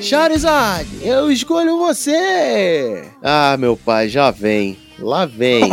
Charizard, 0.00 0.88
eu 1.02 1.30
escolho 1.30 1.78
você. 1.78 3.04
Ah, 3.22 3.56
meu 3.58 3.76
pai, 3.76 4.08
já 4.08 4.30
vem. 4.30 4.78
Lá 4.98 5.26
vem. 5.26 5.70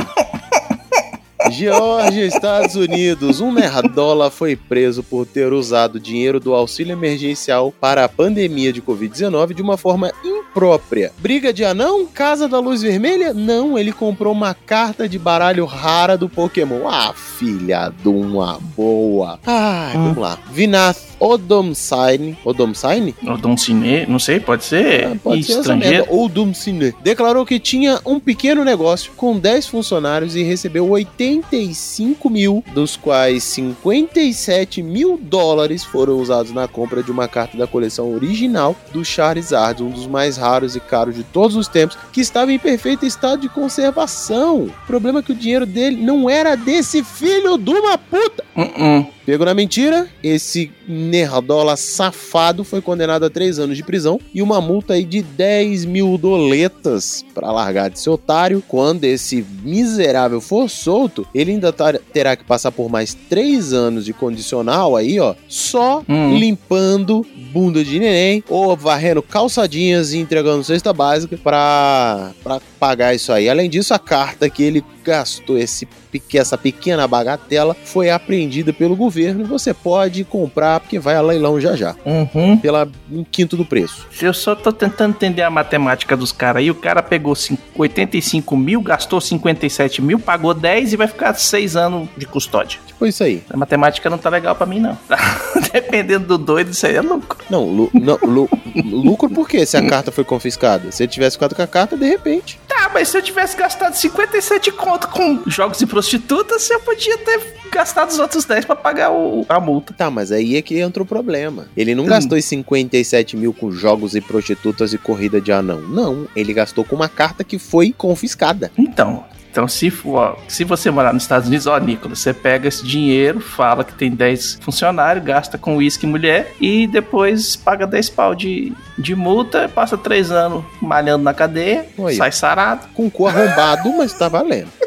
Geórgia, 1.52 2.26
Estados 2.26 2.76
Unidos. 2.76 3.40
Um 3.40 3.52
nerdola 3.52 4.32
foi 4.32 4.56
preso 4.56 5.04
por 5.04 5.26
ter 5.26 5.54
usado 5.54 6.00
dinheiro 6.00 6.40
do 6.40 6.54
auxílio 6.54 6.94
emergencial 6.94 7.72
para 7.72 8.04
a 8.04 8.10
pandemia 8.10 8.74
de 8.74 8.82
Covid-19 8.82 9.54
de 9.54 9.62
uma 9.62 9.78
forma 9.78 10.12
imprópria. 10.56 11.12
Briga 11.20 11.52
de 11.52 11.66
anão? 11.66 12.06
Casa 12.06 12.48
da 12.48 12.60
Luz 12.60 12.82
Vermelha? 12.82 13.34
Não, 13.34 13.78
ele 13.78 13.92
comprou 13.92 14.32
uma 14.32 14.54
carta 14.54 15.08
de 15.08 15.20
baralho 15.20 15.66
rara 15.66 16.18
do 16.18 16.30
Pokémon. 16.30 16.88
Ah, 16.88 17.14
filha 17.14 17.92
de 18.02 18.08
uma 18.08 18.58
boa. 18.76 19.38
Ah, 19.46 19.92
vamos 19.94 20.18
lá. 20.18 20.40
Vinath 20.50 20.98
Odomsine. 21.20 22.38
Odomsine? 22.46 23.16
Odomcine, 23.26 24.06
não 24.06 24.20
sei, 24.20 24.40
pode 24.40 24.64
ser 24.64 25.08
Ah, 25.08 25.18
pode 25.22 25.44
ser 25.44 25.60
estrangeiro. 25.60 26.06
Ou 26.10 26.30
Dumcine. 26.30 26.94
Declarou 27.04 27.46
que 27.46 27.60
tinha 27.60 28.00
um 28.06 28.20
pequeno 28.20 28.64
negócio 28.64 29.12
com 29.18 29.38
10 29.38 29.68
funcionários 29.68 30.36
e 30.36 30.44
recebeu 30.44 30.88
85 30.88 32.30
mil, 32.30 32.64
dos 32.74 32.96
quais 32.96 33.44
57 33.44 34.82
mil 34.82 35.20
dólares 35.22 35.84
foram 35.84 36.18
usados 36.18 36.54
na 36.54 36.68
compra 36.68 37.04
de 37.04 37.12
uma 37.12 37.28
carta 37.28 37.58
da 37.58 37.68
coleção 37.68 38.14
original 38.14 38.76
do 38.94 39.04
Charizard, 39.04 39.84
um 39.84 39.90
dos 39.90 40.08
mais 40.08 40.38
raros 40.38 40.45
e 40.76 40.80
caros 40.80 41.16
de 41.16 41.24
todos 41.24 41.56
os 41.56 41.68
tempos, 41.68 41.98
que 42.12 42.22
estava 42.22 42.52
em 42.54 42.60
perfeito 42.60 43.06
estado 43.06 43.42
de 43.42 43.50
conservação. 43.50 44.64
O 44.66 44.88
problema 44.88 45.20
é 45.20 45.22
que 45.24 45.32
o 45.32 45.36
dinheiro 45.36 45.66
dele 45.66 45.98
não 45.98 46.30
era 46.30 46.56
desse 46.56 47.04
filho 47.04 47.58
de 47.58 47.72
uma 47.72 47.98
puta. 47.98 48.44
Uh-uh. 48.56 49.08
Pego 49.26 49.44
na 49.44 49.56
mentira, 49.56 50.08
esse 50.22 50.72
nerdola 50.88 51.76
safado 51.76 52.64
foi 52.64 52.80
condenado 52.80 53.26
a 53.26 53.30
três 53.30 53.58
anos 53.58 53.76
de 53.76 53.82
prisão 53.84 54.20
e 54.32 54.40
uma 54.40 54.62
multa 54.62 54.94
aí 54.94 55.04
de 55.04 55.24
10 55.24 55.84
mil 55.86 56.16
doletas 56.16 57.26
para 57.34 57.52
largar 57.52 57.90
de 57.90 58.00
ser 58.00 58.12
otário. 58.12 58.64
Quando 58.68 59.04
esse 59.04 59.44
miserável 59.64 60.40
for 60.40 60.70
solto, 60.70 61.28
ele 61.34 61.54
ainda 61.54 61.74
tar- 61.74 62.00
terá 62.14 62.36
que 62.36 62.44
passar 62.44 62.72
por 62.72 62.88
mais 62.88 63.16
três 63.16 63.74
anos 63.74 64.06
de 64.06 64.14
condicional 64.14 64.96
aí, 64.96 65.20
ó, 65.20 65.34
só 65.48 66.04
Hum. 66.08 66.38
limpando 66.38 67.26
bunda 67.52 67.84
de 67.84 67.98
neném 68.00 68.44
ou 68.48 68.76
varrendo 68.78 69.24
calçadinhas 69.24 70.14
e 70.14 70.18
entregando 70.36 70.64
cesta 70.66 70.92
básica 70.92 71.38
pra 71.38 72.34
pagar 72.78 73.16
isso 73.16 73.32
aí. 73.32 73.48
Além 73.48 73.70
disso, 73.70 73.94
a 73.94 74.00
carta 74.00 74.50
que 74.50 74.64
ele 74.64 74.84
gastou 75.06 75.58
esse, 75.58 75.88
essa 76.34 76.58
pequena 76.58 77.08
bagatela 77.08 77.76
foi 77.86 78.10
apreendida 78.10 78.74
pelo 78.74 78.96
governo 78.96 79.42
e 79.42 79.48
você 79.48 79.74
pode 79.74 80.24
comprar 80.24 80.80
porque 80.80 80.98
vai 81.00 81.16
a 81.16 81.22
leilão 81.22 81.60
já 81.62 81.76
já, 81.76 81.96
Uhum. 82.06 82.58
pela 82.58 82.88
um 83.12 83.24
quinto 83.24 83.56
do 83.56 83.64
preço. 83.66 84.08
Eu 84.22 84.34
só 84.34 84.56
tô 84.56 84.72
tentando 84.72 85.12
entender 85.12 85.44
a 85.44 85.50
matemática 85.50 86.18
dos 86.18 86.32
caras 86.32 86.62
aí. 86.62 86.72
O 86.72 86.76
cara 86.76 87.04
pegou 87.04 87.36
cin- 87.36 87.58
85 87.76 88.58
mil, 88.58 88.82
gastou 88.82 89.22
57 89.22 90.02
mil, 90.02 90.20
pagou 90.20 90.54
10 90.54 90.94
e 90.94 90.96
vai 90.98 91.08
ficar 91.08 91.34
6 91.36 91.76
anos 91.76 92.08
de 92.18 92.26
custódia. 92.26 92.80
Tipo 92.88 93.06
isso 93.06 93.24
aí. 93.24 93.44
A 93.50 93.58
matemática 93.58 94.10
não 94.10 94.18
tá 94.18 94.30
legal 94.30 94.56
pra 94.56 94.66
mim, 94.66 94.80
não. 94.80 94.98
Dependendo 95.74 96.26
do 96.26 96.38
doido, 96.38 96.72
isso 96.72 96.86
aí 96.86 96.96
é 96.96 97.02
louco. 97.02 97.38
Não, 97.50 97.64
lu- 97.66 97.90
não, 97.94 98.18
lu- 98.24 98.50
lucro 98.86 99.30
por 99.30 99.48
quê? 99.48 99.66
Se 99.66 99.76
a 99.78 99.86
carta 99.88 100.12
foi 100.12 100.24
confiscada. 100.24 100.92
Se 100.92 101.04
ele 101.04 101.12
tivesse 101.12 101.36
ficado 101.36 101.54
com 101.56 101.62
a 101.62 101.68
carta, 101.68 101.98
de 101.98 102.06
repente. 102.08 102.60
Tá, 102.68 102.90
mas 102.94 103.10
se 103.10 103.18
eu 103.18 103.22
tivesse 103.22 103.58
gastado 103.58 103.94
57 103.94 104.72
conto 104.72 104.95
com 105.00 105.42
jogos 105.48 105.82
e 105.82 105.86
prostitutas, 105.86 106.70
eu 106.70 106.80
podia 106.80 107.18
ter 107.18 107.56
gastado 107.72 108.10
os 108.10 108.20
outros 108.20 108.46
10 108.46 108.66
pra 108.66 108.76
pagar 108.76 109.12
o- 109.12 109.46
a 109.50 109.60
multa. 109.60 109.94
Tá, 109.94 110.10
mas 110.10 110.32
aí 110.32 110.56
é 110.56 110.62
que 110.62 110.80
entra 110.80 111.04
o 111.04 111.06
problema. 111.06 111.68
Ele 111.76 111.94
não 111.94 112.06
gastou 112.06 112.38
os 112.38 112.46
57 112.46 113.36
mil 113.36 113.54
com 113.54 113.72
jogos 113.72 114.16
e 114.16 114.22
prostitutas 114.22 114.94
e 114.94 114.98
corrida 114.98 115.42
de 115.42 115.52
anão. 115.52 115.82
Não, 115.82 116.28
ele 116.36 116.54
gastou 116.54 116.84
com 116.86 116.96
uma 116.96 117.10
carta 117.10 117.44
que 117.44 117.60
foi 117.60 117.92
confiscada. 117.92 118.72
Então, 118.78 119.26
então 119.52 119.68
se, 119.68 119.90
for- 119.90 120.38
se 120.48 120.64
você 120.64 120.90
morar 120.92 121.14
nos 121.14 121.24
Estados 121.24 121.48
Unidos, 121.48 121.66
ó, 121.68 121.78
Nicolas, 121.78 122.20
você 122.20 122.34
pega 122.34 122.68
esse 122.68 122.86
dinheiro, 122.86 123.40
fala 123.42 123.84
que 123.84 123.94
tem 123.94 124.10
10 124.12 124.58
funcionários, 124.62 125.24
gasta 125.26 125.58
com 125.58 125.78
uísque 125.78 126.06
e 126.06 126.10
mulher 126.10 126.54
e 126.62 126.88
depois 126.88 127.56
paga 127.56 127.86
10 127.88 128.10
pau 128.10 128.34
de, 128.36 128.72
de 128.98 129.16
multa, 129.16 129.68
passa 129.68 129.98
3 129.98 130.32
anos 130.32 130.64
malhando 130.82 131.24
na 131.24 131.34
cadeia, 131.34 131.86
Olha. 131.98 132.16
sai 132.16 132.32
sarado. 132.32 132.88
Com 132.94 133.10
cu 133.10 133.28
arrombado, 133.28 133.92
mas 133.98 134.14
tá 134.14 134.28
valendo. 134.30 134.70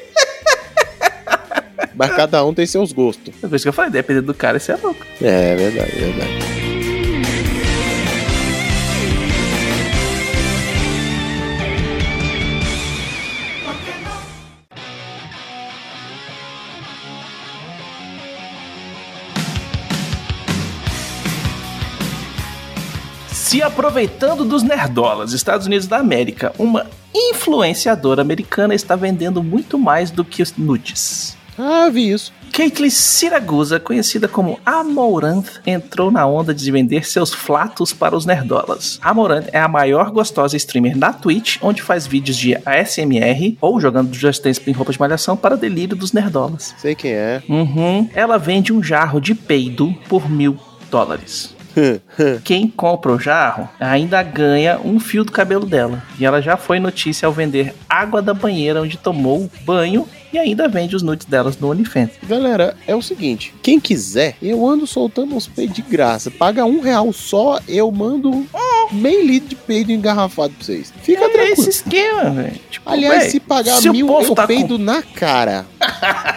Mas 1.99 2.15
cada 2.15 2.45
um 2.45 2.55
tem 2.55 2.65
seus 2.65 2.93
gostos. 2.93 3.35
É 3.43 3.49
por 3.49 3.57
isso 3.57 3.65
que 3.65 3.69
eu 3.69 3.73
falei, 3.73 3.91
dependendo 3.91 4.27
do 4.27 4.35
cara, 4.35 4.57
isso 4.57 4.71
é 4.71 4.77
louco. 4.77 5.05
É, 5.21 5.57
verdade, 5.57 5.91
verdade. 5.91 6.59
Se 23.33 23.63
aproveitando 23.63 24.45
dos 24.45 24.63
nerdolas, 24.63 25.33
Estados 25.33 25.67
Unidos 25.67 25.89
da 25.89 25.97
América, 25.97 26.53
uma 26.59 26.87
influenciadora 27.13 28.23
americana 28.23 28.75
está 28.75 28.95
vendendo 28.95 29.43
muito 29.43 29.79
mais 29.79 30.11
do 30.11 30.25
que 30.25 30.43
os 30.43 30.55
nudes. 30.57 31.38
Ah, 31.59 31.89
vi 31.91 32.11
isso. 32.11 32.33
Caitlyn 32.53 32.91
Siragusa, 32.91 33.79
conhecida 33.79 34.27
como 34.27 34.59
Amoranth, 34.65 35.61
entrou 35.67 36.11
na 36.11 36.27
onda 36.27 36.55
de 36.55 36.71
vender 36.71 37.07
seus 37.07 37.33
flatos 37.33 37.93
para 37.93 38.17
os 38.17 38.27
nerdolas. 38.27 38.99
Amoranth 39.03 39.49
é 39.53 39.61
a 39.61 39.69
maior 39.69 40.11
gostosa 40.11 40.57
streamer 40.57 40.97
na 40.97 41.13
Twitch, 41.13 41.59
onde 41.61 41.83
faz 41.83 42.07
vídeos 42.07 42.37
de 42.37 42.57
ASMR 42.65 43.57
ou 43.61 43.81
jogando 43.81 44.15
Just 44.15 44.43
Dance 44.43 44.61
em 44.67 44.73
roupa 44.73 44.93
de 44.93 45.01
malhação 45.01 45.37
para 45.37 45.57
delírio 45.57 45.97
dos 45.97 46.13
nerdolas. 46.13 46.75
Sei 46.79 46.95
quem 46.95 47.13
é. 47.13 47.43
Uhum. 47.49 48.09
Ela 48.15 48.39
vende 48.39 48.73
um 48.73 48.83
jarro 48.83 49.21
de 49.21 49.35
peido 49.35 49.95
por 50.09 50.29
mil 50.29 50.59
dólares. 50.91 51.57
Quem 52.45 52.69
compra 52.69 53.13
o 53.13 53.21
jarro 53.21 53.69
ainda 53.79 54.23
ganha 54.23 54.81
um 54.85 54.99
fio 54.99 55.25
do 55.25 55.33
cabelo 55.33 55.67
dela. 55.67 56.03
E 56.19 56.25
ela 56.25 56.41
já 56.41 56.57
foi 56.57 56.79
notícia 56.79 57.27
ao 57.27 57.33
vender 57.33 57.75
água 57.89 58.21
da 58.21 58.35
banheira 58.35 58.83
onde 58.83 58.97
tomou 58.97 59.51
banho 59.65 60.07
e 60.33 60.39
ainda 60.39 60.69
vende 60.69 60.95
os 60.97 61.03
nudes 61.03 61.27
delas 61.27 61.59
no 61.59 61.71
OnlyFans. 61.71 62.11
Galera, 62.29 62.77
é 62.87 62.95
o 62.95 63.03
seguinte: 63.03 63.55
quem 63.63 63.79
quiser, 63.81 64.37
eu 64.43 64.67
ando 64.69 64.87
soltando 64.87 65.35
uns 65.35 65.47
peidos 65.47 65.75
de 65.77 65.83
graça. 65.83 66.31
Paga 66.31 66.65
um 66.65 66.81
real 66.81 67.13
só, 67.13 67.61
eu 67.69 67.91
mando 67.91 68.47
meio 68.93 69.25
litro 69.27 69.49
de 69.51 69.55
peido 69.57 69.93
engarrafado 69.93 70.53
pra 70.55 70.65
vocês. 70.65 70.93
Fica 71.03 71.25
é 71.25 71.29
tranquilo. 71.29 71.53
esse 71.61 71.71
esquema, 71.71 72.31
velho. 72.31 72.61
Tipo, 72.71 72.91
Aliás, 72.91 73.23
véi, 73.23 73.31
se 73.31 73.41
pagar 73.41 73.81
se 73.81 73.89
o 73.89 73.93
mil, 73.93 74.09
eu 74.21 74.35
tá 74.35 74.47
peido 74.47 74.79
na 74.79 75.03
cara. 75.03 75.67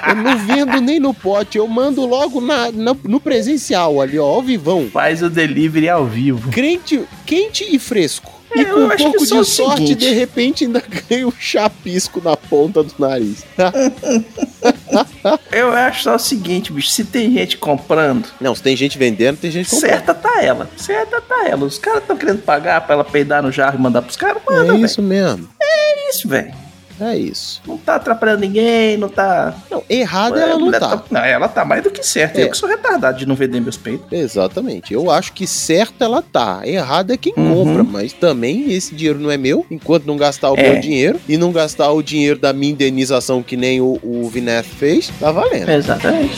eu 0.08 0.16
não 0.16 0.38
vendo 0.38 0.82
nem 0.82 1.00
no 1.00 1.14
pote, 1.14 1.58
eu 1.58 1.68
mando 1.68 2.06
logo 2.06 2.42
na, 2.42 2.72
na- 2.72 2.96
no 3.04 3.20
presencial 3.20 4.02
ali, 4.02 4.18
ó, 4.20 4.26
ao 4.26 4.42
vivão. 4.42 4.90
Faz 4.92 5.22
o 5.22 5.30
delivery 5.30 5.90
ao 5.90 6.06
vivo. 6.06 6.50
Crente, 6.52 7.02
quente 7.26 7.66
e 7.70 7.80
fresco. 7.80 8.41
E 8.56 8.60
É, 8.62 8.66
com 8.66 8.72
eu 8.72 8.78
um 8.80 8.88
acho 8.88 8.98
que 8.98 9.04
pouco 9.04 9.20
de 9.20 9.28
sorte, 9.46 9.78
seguinte. 9.82 9.96
de 9.96 10.10
repente 10.14 10.66
ainda 10.66 10.82
ganha 11.10 11.28
um 11.28 11.32
chapisco 11.40 12.22
na 12.24 12.36
ponta 12.36 12.84
do 12.84 12.94
nariz. 13.00 13.46
Eu 15.52 15.72
acho 15.72 16.04
só 16.04 16.16
o 16.16 16.20
seguinte, 16.20 16.72
bicho. 16.72 16.90
Se 16.90 17.04
tem 17.06 17.32
gente 17.34 17.58
comprando, 17.58 18.28
Não, 18.40 18.54
se 18.56 18.62
tem 18.64 18.76
gente 18.76 18.98
vendendo, 18.98 19.38
tem 19.38 19.52
gente 19.52 19.70
comprando. 19.70 19.90
certa 19.92 20.14
tá 20.14 20.42
ela. 20.44 20.70
Certa 20.78 21.22
tá 21.22 21.48
ela. 21.48 21.66
Os 21.66 21.78
caras 21.78 22.02
estão 22.02 22.18
querendo 22.18 22.42
pagar 22.42 22.82
pra 22.82 22.96
ela 22.96 23.04
peidar 23.04 23.42
no 23.44 23.52
jarro 23.52 23.78
e 23.78 23.82
mandar 23.82 24.02
pros 24.02 24.16
caras. 24.18 24.42
Manda, 24.48 24.74
É 24.76 24.78
isso 24.78 25.02
mesmo. 25.02 25.48
É 25.62 26.10
isso, 26.10 26.28
velho. 26.28 26.54
É 27.02 27.18
isso. 27.18 27.62
Não 27.68 27.78
tá 27.78 27.96
atrapalhando 27.96 28.42
ninguém, 28.42 28.96
não 28.98 29.10
tá. 29.10 29.56
Não, 29.70 29.84
errada 29.90 30.40
ela 30.40 30.52
É, 30.52 30.54
não 30.54 30.60
mulher 30.66 30.80
tá. 30.80 31.04
Não, 31.10 31.22
ela 31.24 31.48
tá 31.48 31.66
mais 31.66 31.82
do 31.84 31.90
que 31.90 32.04
certa. 32.06 32.40
É. 32.40 32.44
Eu 32.44 32.50
que 32.52 32.58
sou 32.58 32.70
retardado 32.70 33.18
de 33.18 33.26
não 33.26 33.36
vender 33.36 33.60
meus 33.60 33.76
peitos. 33.78 34.06
Exatamente. 34.12 34.94
Eu 34.94 35.10
acho 35.10 35.34
que 35.34 35.48
certa 35.48 36.06
ela 36.06 36.22
tá. 36.22 36.62
Errada 36.64 37.14
é 37.14 37.18
quem 37.18 37.34
Uhum. 37.36 37.54
compra. 37.66 37.84
Mas 37.84 38.14
também 38.14 38.72
esse 38.72 38.94
dinheiro 38.94 39.20
não 39.20 39.32
é 39.32 39.38
meu. 39.38 39.66
Enquanto 39.72 40.06
não 40.06 40.16
gastar 40.18 40.52
o 40.52 40.58
É. 40.58 40.72
meu 40.74 40.82
dinheiro 40.82 41.20
e 41.28 41.38
não 41.38 41.52
gastar 41.52 41.92
o 41.92 42.02
dinheiro 42.04 42.38
da 42.40 42.54
minha 42.54 42.72
indenização 42.72 43.42
que 43.42 43.58
nem 43.58 43.82
o, 43.82 44.00
o 44.04 44.30
Vineth 44.30 44.64
fez, 44.64 45.12
tá 45.20 45.32
valendo. 45.32 45.70
Exatamente. 45.70 46.38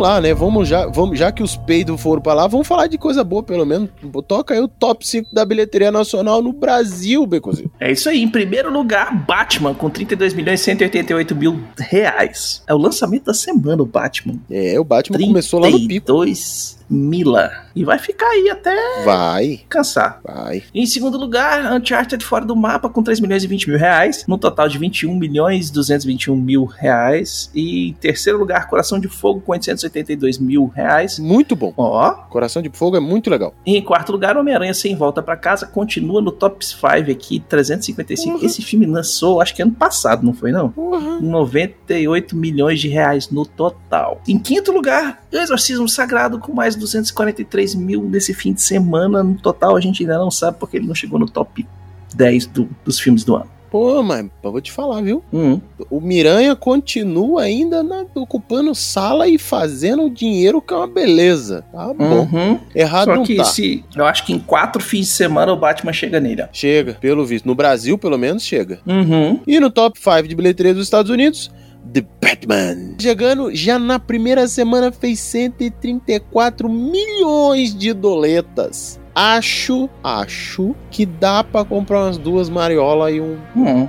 Vamos 0.00 0.08
lá, 0.08 0.20
né? 0.20 0.34
Vamos 0.34 0.68
já, 0.68 0.86
vamos, 0.86 1.18
já 1.18 1.30
que 1.30 1.42
os 1.42 1.56
peidos 1.56 2.00
foram 2.00 2.22
pra 2.22 2.32
lá, 2.32 2.46
vamos 2.46 2.66
falar 2.66 2.86
de 2.86 2.96
coisa 2.96 3.22
boa, 3.22 3.42
pelo 3.42 3.66
menos. 3.66 3.90
Toca 4.26 4.54
aí 4.54 4.60
o 4.60 4.68
top 4.68 5.06
5 5.06 5.32
da 5.32 5.44
bilheteria 5.44 5.92
nacional 5.92 6.42
no 6.42 6.52
Brasil, 6.52 7.26
Becozinho. 7.26 7.70
É 7.78 7.92
isso 7.92 8.08
aí. 8.08 8.22
Em 8.22 8.28
primeiro 8.28 8.72
lugar, 8.72 9.14
Batman, 9.26 9.74
com 9.74 9.90
32 9.90 10.32
milhões 10.34 10.60
e 10.60 10.64
188 10.64 11.36
mil 11.36 11.60
reais. 11.78 12.62
É 12.66 12.74
o 12.74 12.78
lançamento 12.78 13.24
da 13.24 13.34
semana, 13.34 13.82
o 13.82 13.86
Batman. 13.86 14.34
É, 14.50 14.80
o 14.80 14.84
Batman 14.84 15.18
começou 15.18 15.60
lá 15.60 15.68
no 15.68 15.78
pico. 15.78 16.06
32 16.06 16.79
Mila. 16.90 17.50
E 17.74 17.84
vai 17.84 17.98
ficar 17.98 18.26
aí 18.26 18.50
até 18.50 19.04
Vai, 19.04 19.60
cansar. 19.68 20.20
vai. 20.24 20.62
Em 20.74 20.84
segundo 20.86 21.16
lugar, 21.16 21.72
Uncharted 21.72 22.24
fora 22.24 22.44
do 22.44 22.56
mapa 22.56 22.88
com 22.88 23.02
3 23.02 23.20
milhões 23.20 23.44
e 23.44 23.46
20 23.46 23.68
mil 23.70 23.78
reais, 23.78 24.24
no 24.26 24.36
total 24.36 24.68
de 24.68 24.76
21 24.76 25.14
milhões 25.16 25.68
e 25.68 25.72
221 25.72 26.34
mil 26.36 26.64
reais. 26.64 27.50
E 27.54 27.90
em 27.90 27.92
terceiro 27.94 28.38
lugar, 28.38 28.68
Coração 28.68 28.98
de 28.98 29.06
Fogo 29.08 29.40
com 29.40 29.52
882 29.52 30.38
mil 30.38 30.66
reais. 30.66 31.18
Muito 31.18 31.54
bom. 31.54 31.72
Ó. 31.76 32.10
Coração 32.28 32.60
de 32.60 32.70
Fogo 32.70 32.96
é 32.96 33.00
muito 33.00 33.30
legal. 33.30 33.54
E 33.64 33.76
em 33.76 33.82
quarto 33.82 34.10
lugar, 34.10 34.36
Homem-Aranha 34.36 34.74
Sem 34.74 34.96
Volta 34.96 35.22
pra 35.22 35.36
Casa 35.36 35.66
continua 35.66 36.20
no 36.20 36.32
top 36.32 36.64
5 36.66 37.10
aqui, 37.10 37.40
355. 37.48 38.38
Uhum. 38.38 38.44
Esse 38.44 38.62
filme 38.62 38.84
lançou, 38.86 39.40
acho 39.40 39.54
que 39.54 39.62
ano 39.62 39.72
passado, 39.72 40.24
não 40.24 40.32
foi 40.34 40.50
não? 40.50 40.70
Porra. 40.70 41.20
98 41.20 42.36
milhões 42.36 42.80
de 42.80 42.88
reais 42.88 43.30
no 43.30 43.46
total. 43.46 44.20
Em 44.26 44.38
quinto 44.38 44.72
lugar, 44.72 45.22
Exorcismo 45.32 45.88
Sagrado 45.88 46.38
com 46.38 46.52
mais 46.52 46.74
243 46.80 47.74
mil 47.74 48.02
nesse 48.02 48.34
fim 48.34 48.52
de 48.52 48.62
semana. 48.62 49.22
No 49.22 49.34
total, 49.34 49.76
a 49.76 49.80
gente 49.80 50.02
ainda 50.02 50.18
não 50.18 50.30
sabe 50.30 50.56
porque 50.58 50.76
ele 50.78 50.86
não 50.86 50.94
chegou 50.94 51.18
no 51.18 51.26
top 51.28 51.66
10 52.14 52.46
do- 52.46 52.68
dos 52.84 52.98
filmes 52.98 53.22
do 53.24 53.36
ano. 53.36 53.46
Pô, 53.70 54.02
mas 54.02 54.26
eu 54.42 54.50
vou 54.50 54.60
te 54.60 54.72
falar, 54.72 55.00
viu? 55.00 55.22
Hum. 55.32 55.60
O 55.88 56.00
Miranha 56.00 56.56
continua 56.56 57.42
ainda 57.42 57.84
na- 57.84 58.04
ocupando 58.16 58.74
sala 58.74 59.28
e 59.28 59.38
fazendo 59.38 60.10
dinheiro, 60.10 60.60
que 60.60 60.74
é 60.74 60.76
uma 60.76 60.88
beleza. 60.88 61.64
Tá 61.70 61.94
bom. 61.94 62.22
Uhum. 62.32 62.58
Errado 62.74 63.04
Só 63.04 63.14
não 63.14 63.22
que 63.22 63.36
tá. 63.36 63.44
se, 63.44 63.84
eu 63.94 64.04
acho 64.06 64.26
que 64.26 64.32
em 64.32 64.40
quatro 64.40 64.82
fins 64.82 65.06
de 65.06 65.12
semana 65.12 65.52
o 65.52 65.56
Batman 65.56 65.92
chega 65.92 66.18
nele. 66.18 66.42
ó. 66.42 66.46
Chega, 66.52 66.94
pelo 66.94 67.24
visto. 67.24 67.46
No 67.46 67.54
Brasil, 67.54 67.96
pelo 67.96 68.18
menos, 68.18 68.42
chega. 68.42 68.80
Uhum. 68.84 69.38
E 69.46 69.60
no 69.60 69.70
top 69.70 70.00
5 70.00 70.26
de 70.26 70.34
bilheteria 70.34 70.74
dos 70.74 70.82
Estados 70.82 71.08
Unidos, 71.08 71.48
The 71.92 72.04
Batman. 72.22 72.94
Chegando 73.00 73.54
já 73.54 73.78
na 73.78 73.98
primeira 73.98 74.46
semana, 74.46 74.92
fez 74.92 75.18
134 75.20 76.68
milhões 76.68 77.74
de 77.74 77.92
doletas. 77.92 79.00
Acho, 79.14 79.88
acho 80.04 80.74
que 80.90 81.04
dá 81.04 81.42
pra 81.42 81.64
comprar 81.64 82.04
umas 82.04 82.16
duas 82.18 82.48
mariola 82.48 83.10
e 83.10 83.20
um, 83.20 83.36
Hum. 83.56 83.88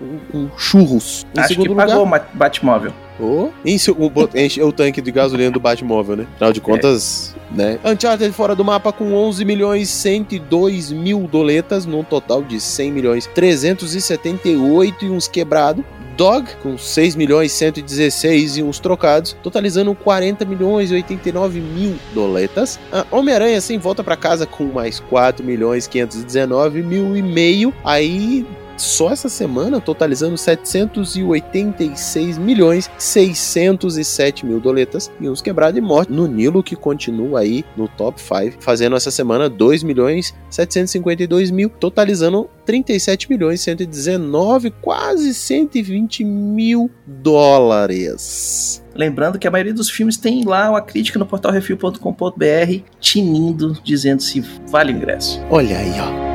um- 0.00 0.18
um 0.38 0.50
churros. 0.56 1.26
Em 1.36 1.40
Acho 1.40 1.56
que 1.60 1.74
pagou 1.74 2.06
o 2.06 2.10
Batmóvel. 2.34 2.92
Oh, 3.20 3.50
enche, 3.64 3.90
o, 3.90 4.10
enche 4.34 4.62
o 4.62 4.72
tanque 4.72 5.00
de 5.00 5.10
gasolina 5.10 5.50
do 5.50 5.60
Batmóvel, 5.60 6.16
né? 6.16 6.26
Afinal 6.34 6.52
de 6.52 6.60
contas, 6.60 7.34
né? 7.50 7.78
Uncharted 7.84 8.32
fora 8.32 8.54
do 8.54 8.64
mapa 8.64 8.92
com 8.92 9.12
11 9.12 9.44
milhões 9.44 9.88
102 9.90 10.90
mil 10.90 11.28
doletas, 11.30 11.84
num 11.84 12.02
total 12.02 12.42
de 12.42 12.60
100 12.60 12.92
milhões 12.92 13.26
378 13.26 15.04
e 15.04 15.10
uns 15.10 15.28
quebrado. 15.28 15.84
Dog 16.16 16.50
com 16.62 16.76
6 16.76 17.16
milhões 17.16 17.50
116 17.52 18.58
e 18.58 18.62
uns 18.62 18.78
trocados, 18.78 19.34
totalizando 19.42 19.94
40 19.94 20.44
milhões 20.44 20.90
e 20.90 20.94
89 20.94 21.60
mil 21.60 21.94
doletas. 22.12 22.78
A 22.92 23.06
Homem-Aranha 23.10 23.58
sem 23.62 23.78
volta 23.78 24.04
pra 24.04 24.16
casa 24.16 24.44
com 24.44 24.64
mais 24.64 25.00
4 25.00 25.42
milhões 25.42 25.86
519 25.86 26.82
mil 26.82 27.16
e 27.16 27.22
meio. 27.22 27.72
Aí 27.82 28.46
só 28.80 29.10
essa 29.10 29.28
semana, 29.28 29.80
totalizando 29.80 30.36
786 30.36 32.38
milhões 32.38 32.90
607 32.98 34.46
mil 34.46 34.60
doletas 34.60 35.10
e 35.20 35.28
uns 35.28 35.42
quebrados 35.42 35.78
e 35.78 35.80
morte 35.80 36.12
no 36.12 36.26
Nilo 36.26 36.62
que 36.62 36.76
continua 36.76 37.40
aí 37.40 37.64
no 37.76 37.88
top 37.88 38.20
5, 38.20 38.56
fazendo 38.60 38.96
essa 38.96 39.10
semana 39.10 39.48
2 39.48 39.82
milhões 39.82 40.34
752 40.48 41.50
mil, 41.50 41.68
totalizando 41.68 42.48
37 42.64 43.30
milhões 43.30 43.60
119, 43.60 44.70
quase 44.80 45.34
120 45.34 46.24
mil 46.24 46.90
dólares. 47.06 48.82
Lembrando 48.94 49.38
que 49.38 49.46
a 49.46 49.50
maioria 49.50 49.74
dos 49.74 49.90
filmes 49.90 50.16
tem 50.16 50.44
lá 50.44 50.70
uma 50.70 50.82
crítica 50.82 51.18
no 51.18 51.26
portal 51.26 51.52
refil.com.br 51.52 52.82
tinindo, 52.98 53.76
dizendo 53.84 54.22
se 54.22 54.40
vale 54.68 54.92
o 54.92 54.96
ingresso. 54.96 55.40
Olha 55.50 55.78
aí, 55.78 55.92
ó. 56.00 56.29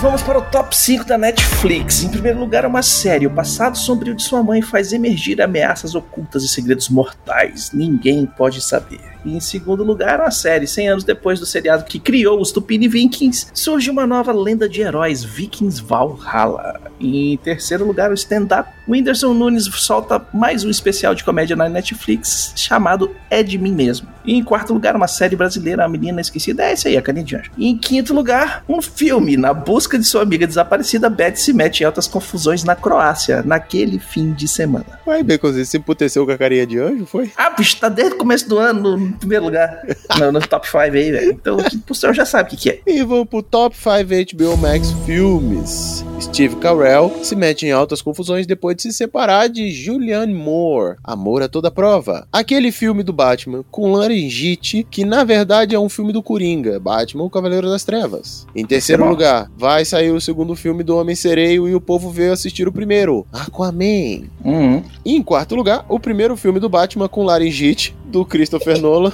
Vamos 0.00 0.22
para 0.22 0.38
o 0.38 0.42
top 0.42 0.76
5 0.76 1.04
da 1.04 1.18
Netflix. 1.18 2.04
Em 2.04 2.08
primeiro 2.08 2.38
lugar, 2.38 2.64
uma 2.64 2.82
série. 2.82 3.26
O 3.26 3.30
passado 3.30 3.76
sombrio 3.76 4.14
de 4.14 4.22
sua 4.22 4.42
mãe 4.42 4.62
faz 4.62 4.92
emergir 4.92 5.42
ameaças 5.42 5.94
ocultas 5.94 6.44
e 6.44 6.48
segredos 6.48 6.88
mortais. 6.88 7.72
Ninguém 7.72 8.24
pode 8.24 8.60
saber. 8.60 9.00
E 9.24 9.36
em 9.36 9.40
segundo 9.40 9.82
lugar, 9.84 10.20
uma 10.20 10.30
série. 10.30 10.66
100 10.66 10.88
anos 10.88 11.04
depois 11.04 11.40
do 11.40 11.46
seriado 11.46 11.84
que 11.84 11.98
criou 11.98 12.40
os 12.40 12.52
Tupini 12.52 12.88
Vikings, 12.88 13.48
surge 13.52 13.90
uma 13.90 14.06
nova 14.06 14.32
lenda 14.32 14.68
de 14.68 14.80
heróis, 14.80 15.24
Vikings 15.24 15.82
Valhalla. 15.82 16.80
E 17.00 17.32
em 17.34 17.36
terceiro 17.36 17.86
lugar, 17.86 18.10
o 18.10 18.14
stand-up. 18.14 18.70
Whindersson 18.88 19.34
Nunes 19.34 19.64
solta 19.64 20.26
mais 20.32 20.64
um 20.64 20.70
especial 20.70 21.14
de 21.14 21.22
comédia 21.22 21.54
na 21.54 21.68
Netflix 21.68 22.52
chamado 22.56 23.14
É 23.28 23.42
de 23.42 23.58
Mim 23.58 23.72
Mesmo. 23.72 24.08
E 24.24 24.34
em 24.34 24.44
quarto 24.44 24.74
lugar, 24.74 24.94
uma 24.94 25.08
série 25.08 25.36
brasileira, 25.36 25.84
A 25.84 25.88
Menina 25.88 26.20
Esquecida. 26.20 26.62
É 26.62 26.72
essa 26.72 26.88
aí, 26.88 26.96
a 26.96 27.00
Anjo. 27.00 27.50
E 27.56 27.66
em 27.66 27.76
quinto 27.76 28.12
lugar, 28.12 28.62
um 28.68 28.82
filme. 28.82 29.36
Na 29.36 29.54
busca 29.54 29.98
de 29.98 30.04
sua 30.04 30.22
amiga 30.22 30.46
desaparecida, 30.46 31.08
Beth 31.08 31.36
se 31.36 31.52
mete 31.52 31.80
em 31.80 31.84
altas 31.84 32.06
confusões 32.06 32.62
na 32.64 32.74
Croácia, 32.74 33.42
naquele 33.42 33.98
fim 33.98 34.32
de 34.32 34.46
semana. 34.46 34.84
Vai, 35.06 35.22
Baconzinho, 35.22 35.64
se 35.64 35.78
emputeceu 35.78 36.26
com 36.26 36.32
a 36.32 36.36
carinha 36.36 36.66
de 36.66 36.78
anjo, 36.78 37.06
foi? 37.06 37.32
Ah, 37.36 37.50
bicho, 37.50 37.78
tá 37.78 37.88
desde 37.88 38.14
o 38.14 38.18
começo 38.18 38.46
do 38.48 38.58
ano 38.58 39.07
no 39.08 39.16
primeiro 39.18 39.44
lugar. 39.44 39.82
no, 40.18 40.32
no 40.32 40.40
top 40.40 40.66
5 40.66 40.78
aí, 40.78 41.10
velho. 41.10 41.32
Então, 41.32 41.56
o 41.88 41.94
senhor 41.94 42.12
já 42.12 42.24
sabe 42.24 42.48
o 42.48 42.50
que, 42.50 42.56
que 42.56 42.70
é. 42.70 42.80
E 42.86 43.02
vamos 43.02 43.28
pro 43.28 43.42
Top 43.42 43.76
5 43.76 44.36
HBO 44.36 44.56
Max 44.56 44.92
Filmes. 45.04 46.04
Steve 46.20 46.56
Carell 46.56 47.12
se 47.22 47.36
mete 47.36 47.66
em 47.66 47.72
altas 47.72 48.02
confusões 48.02 48.46
depois 48.46 48.76
de 48.76 48.82
se 48.82 48.92
separar 48.92 49.48
de 49.48 49.70
Julianne 49.70 50.34
Moore. 50.34 50.96
Amor 51.02 51.42
a 51.42 51.48
toda 51.48 51.70
prova. 51.70 52.26
Aquele 52.32 52.72
filme 52.72 53.02
do 53.02 53.12
Batman 53.12 53.64
com 53.70 53.92
laringite, 53.92 54.86
que 54.90 55.04
na 55.04 55.24
verdade 55.24 55.74
é 55.74 55.78
um 55.78 55.88
filme 55.88 56.12
do 56.12 56.22
Coringa, 56.22 56.78
Batman 56.78 57.24
o 57.24 57.30
Cavaleiro 57.30 57.68
das 57.68 57.84
Trevas. 57.84 58.46
Em 58.54 58.66
terceiro 58.66 59.04
bom. 59.04 59.10
lugar, 59.10 59.50
vai 59.56 59.84
sair 59.84 60.10
o 60.10 60.20
segundo 60.20 60.54
filme 60.54 60.82
do 60.82 60.96
Homem 60.96 61.14
Sereio 61.14 61.68
e 61.68 61.74
o 61.74 61.80
povo 61.80 62.10
veio 62.10 62.32
assistir 62.32 62.66
o 62.66 62.72
primeiro, 62.72 63.26
Aquaman. 63.32 64.28
Uhum. 64.44 64.82
E 65.04 65.14
em 65.14 65.22
quarto 65.22 65.54
lugar, 65.54 65.84
o 65.88 65.98
primeiro 65.98 66.36
filme 66.36 66.60
do 66.60 66.68
Batman 66.68 67.08
com 67.08 67.24
laringite, 67.24 67.96
do 68.08 68.24
Christopher 68.24 68.80
Nolan. 68.80 69.12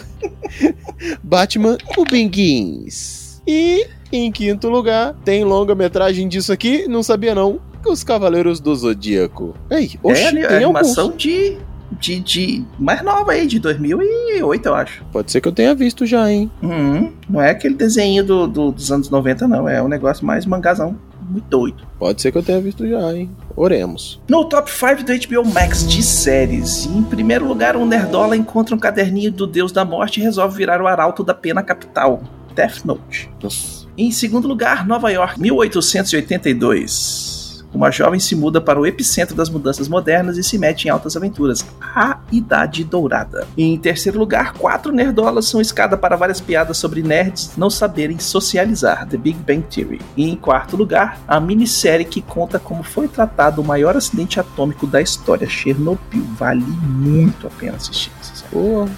Batman, 1.23 1.77
o 1.97 2.05
Begins. 2.05 3.43
E 3.47 3.87
em 4.13 4.31
quinto 4.31 4.69
lugar, 4.69 5.15
tem 5.25 5.45
longa-metragem 5.45 6.29
disso 6.29 6.53
aqui, 6.53 6.87
não 6.89 7.03
sabia 7.03 7.35
não, 7.35 7.61
Os 7.87 8.03
Cavaleiros 8.05 8.61
do 8.61 8.75
Zodíaco. 8.75 9.55
Ei, 9.71 9.91
oxe, 10.03 10.23
é, 10.23 10.31
tem 10.33 10.43
alguns. 10.45 10.55
animação 10.55 11.11
de, 11.17 11.59
de, 12.01 12.21
de. 12.21 12.65
mais 12.79 13.03
nova 13.03 13.33
aí, 13.33 13.47
de 13.47 13.59
2008, 13.59 14.67
eu 14.67 14.75
acho. 14.75 15.05
Pode 15.13 15.31
ser 15.31 15.41
que 15.41 15.49
eu 15.49 15.53
tenha 15.53 15.75
visto 15.75 16.07
já, 16.07 16.31
hein? 16.31 16.51
Uhum. 16.63 17.13
Não 17.29 17.41
é 17.43 17.51
aquele 17.51 17.75
desenho 17.75 18.25
do, 18.25 18.47
do- 18.47 18.73
dos 18.73 18.91
anos 18.91 19.11
90, 19.11 19.47
não. 19.49 19.69
É 19.69 19.83
um 19.83 19.89
negócio 19.89 20.25
mais 20.25 20.47
mangazão. 20.47 20.97
Muito 21.35 21.49
doido. 21.49 21.85
Pode 21.99 22.23
ser 22.23 22.31
que 22.31 22.39
eu 22.39 22.45
tenha 22.45 22.61
visto 22.61 22.87
já, 22.89 23.13
hein? 23.13 23.29
Oremos. 23.57 24.23
No 24.29 24.45
top 24.45 24.71
5 24.71 25.03
do 25.03 25.13
HBO 25.27 25.53
Max 25.53 25.85
de 25.85 26.01
séries, 26.01 26.87
em 26.87 27.03
primeiro 27.03 27.45
lugar, 27.45 27.77
um 27.77 27.85
Nerdola 27.85 28.37
encontra 28.37 28.73
um 28.73 28.79
caderninho 28.79 29.33
do 29.33 29.49
Deus 29.49 29.73
da 29.73 29.85
Morte 29.85 30.21
e 30.21 30.23
resolve 30.23 30.57
virar 30.57 30.81
o 30.81 30.87
arauto 30.87 31.25
da 31.25 31.35
pena 31.35 31.61
capital, 31.61 32.23
Death 32.55 32.85
Note. 32.85 33.29
Nossa. 33.43 33.85
Em 33.99 34.13
segundo 34.13 34.47
lugar, 34.47 34.87
Nova 34.87 35.11
York, 35.11 35.41
1882. 35.41 37.34
Uma 37.75 37.91
jovem 37.91 38.21
se 38.21 38.37
muda 38.37 38.61
para 38.61 38.81
o 38.81 38.87
epicentro 38.87 39.35
das 39.35 39.51
mudanças 39.51 39.89
modernas 39.89 40.39
e 40.39 40.45
se 40.45 40.57
mete 40.57 40.85
em 40.85 40.91
altas 40.91 41.17
aventuras. 41.17 41.65
A 41.81 42.21
Idade 42.31 42.85
Dourada. 42.85 43.47
Em 43.57 43.77
terceiro 43.77 44.19
lugar, 44.19 44.53
quatro 44.55 44.93
nerdolas 44.93 45.47
são 45.47 45.61
escada 45.61 45.97
para 45.97 46.17
várias 46.17 46.41
piadas 46.41 46.79
sobre 46.79 47.03
nerds 47.03 47.53
não 47.57 47.69
saberem 47.69 48.19
socializar. 48.19 49.07
The 49.09 49.17
Big 49.17 49.39
Bang 49.41 49.63
Theory. 49.63 50.01
E 50.17 50.29
em 50.29 50.37
quarto 50.37 50.77
lugar, 50.77 51.21
a 51.27 51.41
minissérie 51.41 52.05
que 52.05 52.23
conta 52.23 52.59
como 52.59 52.83
foi 52.83 53.09
tratado 53.09 53.61
o 53.61 53.65
maior 53.65 53.97
acidente 53.97 54.39
atômico 54.39 54.87
da 54.87 55.01
história, 55.01 55.49
Chernobyl. 55.49 56.25
Vale 56.39 56.63
muito 56.63 57.47
a 57.47 57.51
pena 57.51 57.77
assistir. 57.77 58.13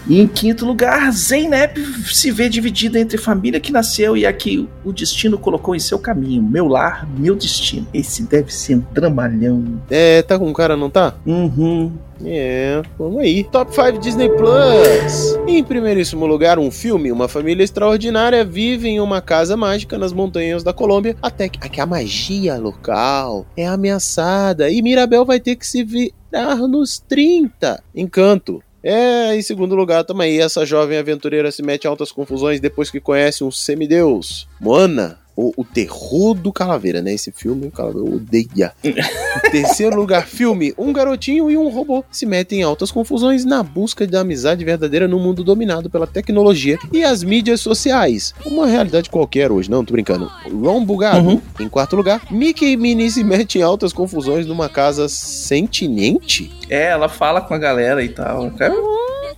E 0.07 0.21
em 0.21 0.27
quinto 0.27 0.67
lugar, 0.67 1.11
Zeynep 1.13 1.81
se 2.07 2.31
vê 2.31 2.49
dividida 2.49 2.99
entre 2.99 3.19
família 3.19 3.61
que 3.61 3.73
nasceu 3.73 4.17
e 4.17 4.27
a 4.27 4.33
que 4.33 4.69
o 4.85 4.93
destino 4.93 5.39
colocou 5.39 5.75
em 5.75 5.79
seu 5.81 5.99
caminho. 5.99 6.43
Meu 6.43 6.67
lar, 6.67 7.09
meu 7.19 7.35
destino. 7.35 7.87
Esse 7.93 8.23
deve 8.23 8.53
ser 8.53 8.77
um 8.77 8.85
dramalhão. 8.93 9.81
é, 9.91 10.23
tá 10.23 10.39
com 10.39 10.53
cara, 10.53 10.77
não 10.77 10.91
tá? 10.91 11.15
Uhum. 11.27 11.93
É, 12.25 12.83
vamos 12.99 13.21
aí. 13.21 13.45
Top 13.45 13.75
5 13.75 13.99
Disney 13.99 14.29
Plus. 14.31 15.39
Em 15.47 15.63
primeiríssimo 15.63 16.27
lugar, 16.27 16.59
um 16.59 16.71
filme. 16.71 17.13
Uma 17.13 17.29
família 17.29 17.63
extraordinária 17.63 18.45
vive 18.45 18.89
em 18.89 19.01
uma 19.01 19.21
casa 19.21 19.57
mágica 19.57 19.99
nas 19.99 20.13
montanhas 20.13 20.63
da 20.63 20.73
Colômbia 20.73 21.17
até 21.21 21.49
que, 21.49 21.59
que 21.59 21.81
a 21.81 21.87
magia 21.87 22.57
local 22.57 23.47
é 23.57 23.67
ameaçada 23.67 24.71
e 24.71 24.81
Mirabel 24.81 25.25
vai 25.25 25.41
ter 25.41 25.57
que 25.57 25.67
se 25.67 25.85
virar 25.85 26.57
nos 26.57 26.99
30. 26.99 27.83
Encanto. 27.95 28.63
É, 28.89 29.35
em 29.35 29.43
segundo 29.43 29.75
lugar 29.75 30.05
também, 30.05 30.41
essa 30.41 30.65
jovem 30.65 30.97
aventureira 30.97 31.51
se 31.51 31.61
mete 31.61 31.87
em 31.87 31.89
altas 31.89 32.13
confusões 32.13 32.61
depois 32.61 32.89
que 32.89 33.01
conhece 33.01 33.43
um 33.43 33.51
semideus. 33.51 34.47
Moana, 34.61 35.19
o, 35.37 35.53
o 35.57 35.65
terror 35.65 36.35
do 36.35 36.53
Calaveira, 36.53 37.03
né? 37.03 37.13
Esse 37.13 37.31
filme, 37.31 37.67
o 37.67 37.71
Calaveira 37.71 38.17
odeia. 38.17 38.73
Terceiro 39.53 39.95
lugar, 39.95 40.27
filme. 40.27 40.73
Um 40.79 40.93
garotinho 40.93 41.51
e 41.51 41.57
um 41.57 41.69
robô 41.69 42.03
se 42.11 42.25
metem 42.25 42.61
em 42.61 42.63
altas 42.63 42.91
confusões 42.91 43.45
na 43.45 43.63
busca 43.63 44.07
da 44.07 44.21
amizade 44.21 44.65
verdadeira 44.65 45.07
no 45.07 45.21
mundo 45.21 45.45
dominado 45.45 45.91
pela 45.91 46.07
tecnologia 46.07 46.79
e 46.93 47.05
as 47.05 47.23
mídias 47.23 47.61
sociais. 47.61 48.35
Uma 48.45 48.67
realidade 48.67 49.11
qualquer 49.11 49.53
hoje, 49.53 49.71
não, 49.71 49.85
tô 49.85 49.93
brincando. 49.93 50.31
Ron 50.51 50.85
Bugado. 50.85 51.29
Uhum. 51.29 51.43
Em 51.61 51.69
quarto 51.69 51.97
lugar, 51.97 52.23
Mickey 52.31 52.73
e 52.73 52.77
Minnie 52.77 53.11
se 53.11 53.23
metem 53.23 53.61
em 53.61 53.65
altas 53.65 53.93
confusões 53.93 54.47
numa 54.47 54.69
casa 54.69 55.09
sentinente? 55.09 56.51
É, 56.69 56.87
ela 56.87 57.09
fala 57.09 57.41
com 57.41 57.53
a 57.53 57.59
galera 57.59 58.03
e 58.03 58.09
tal. 58.09 58.51
Cara, 58.53 58.75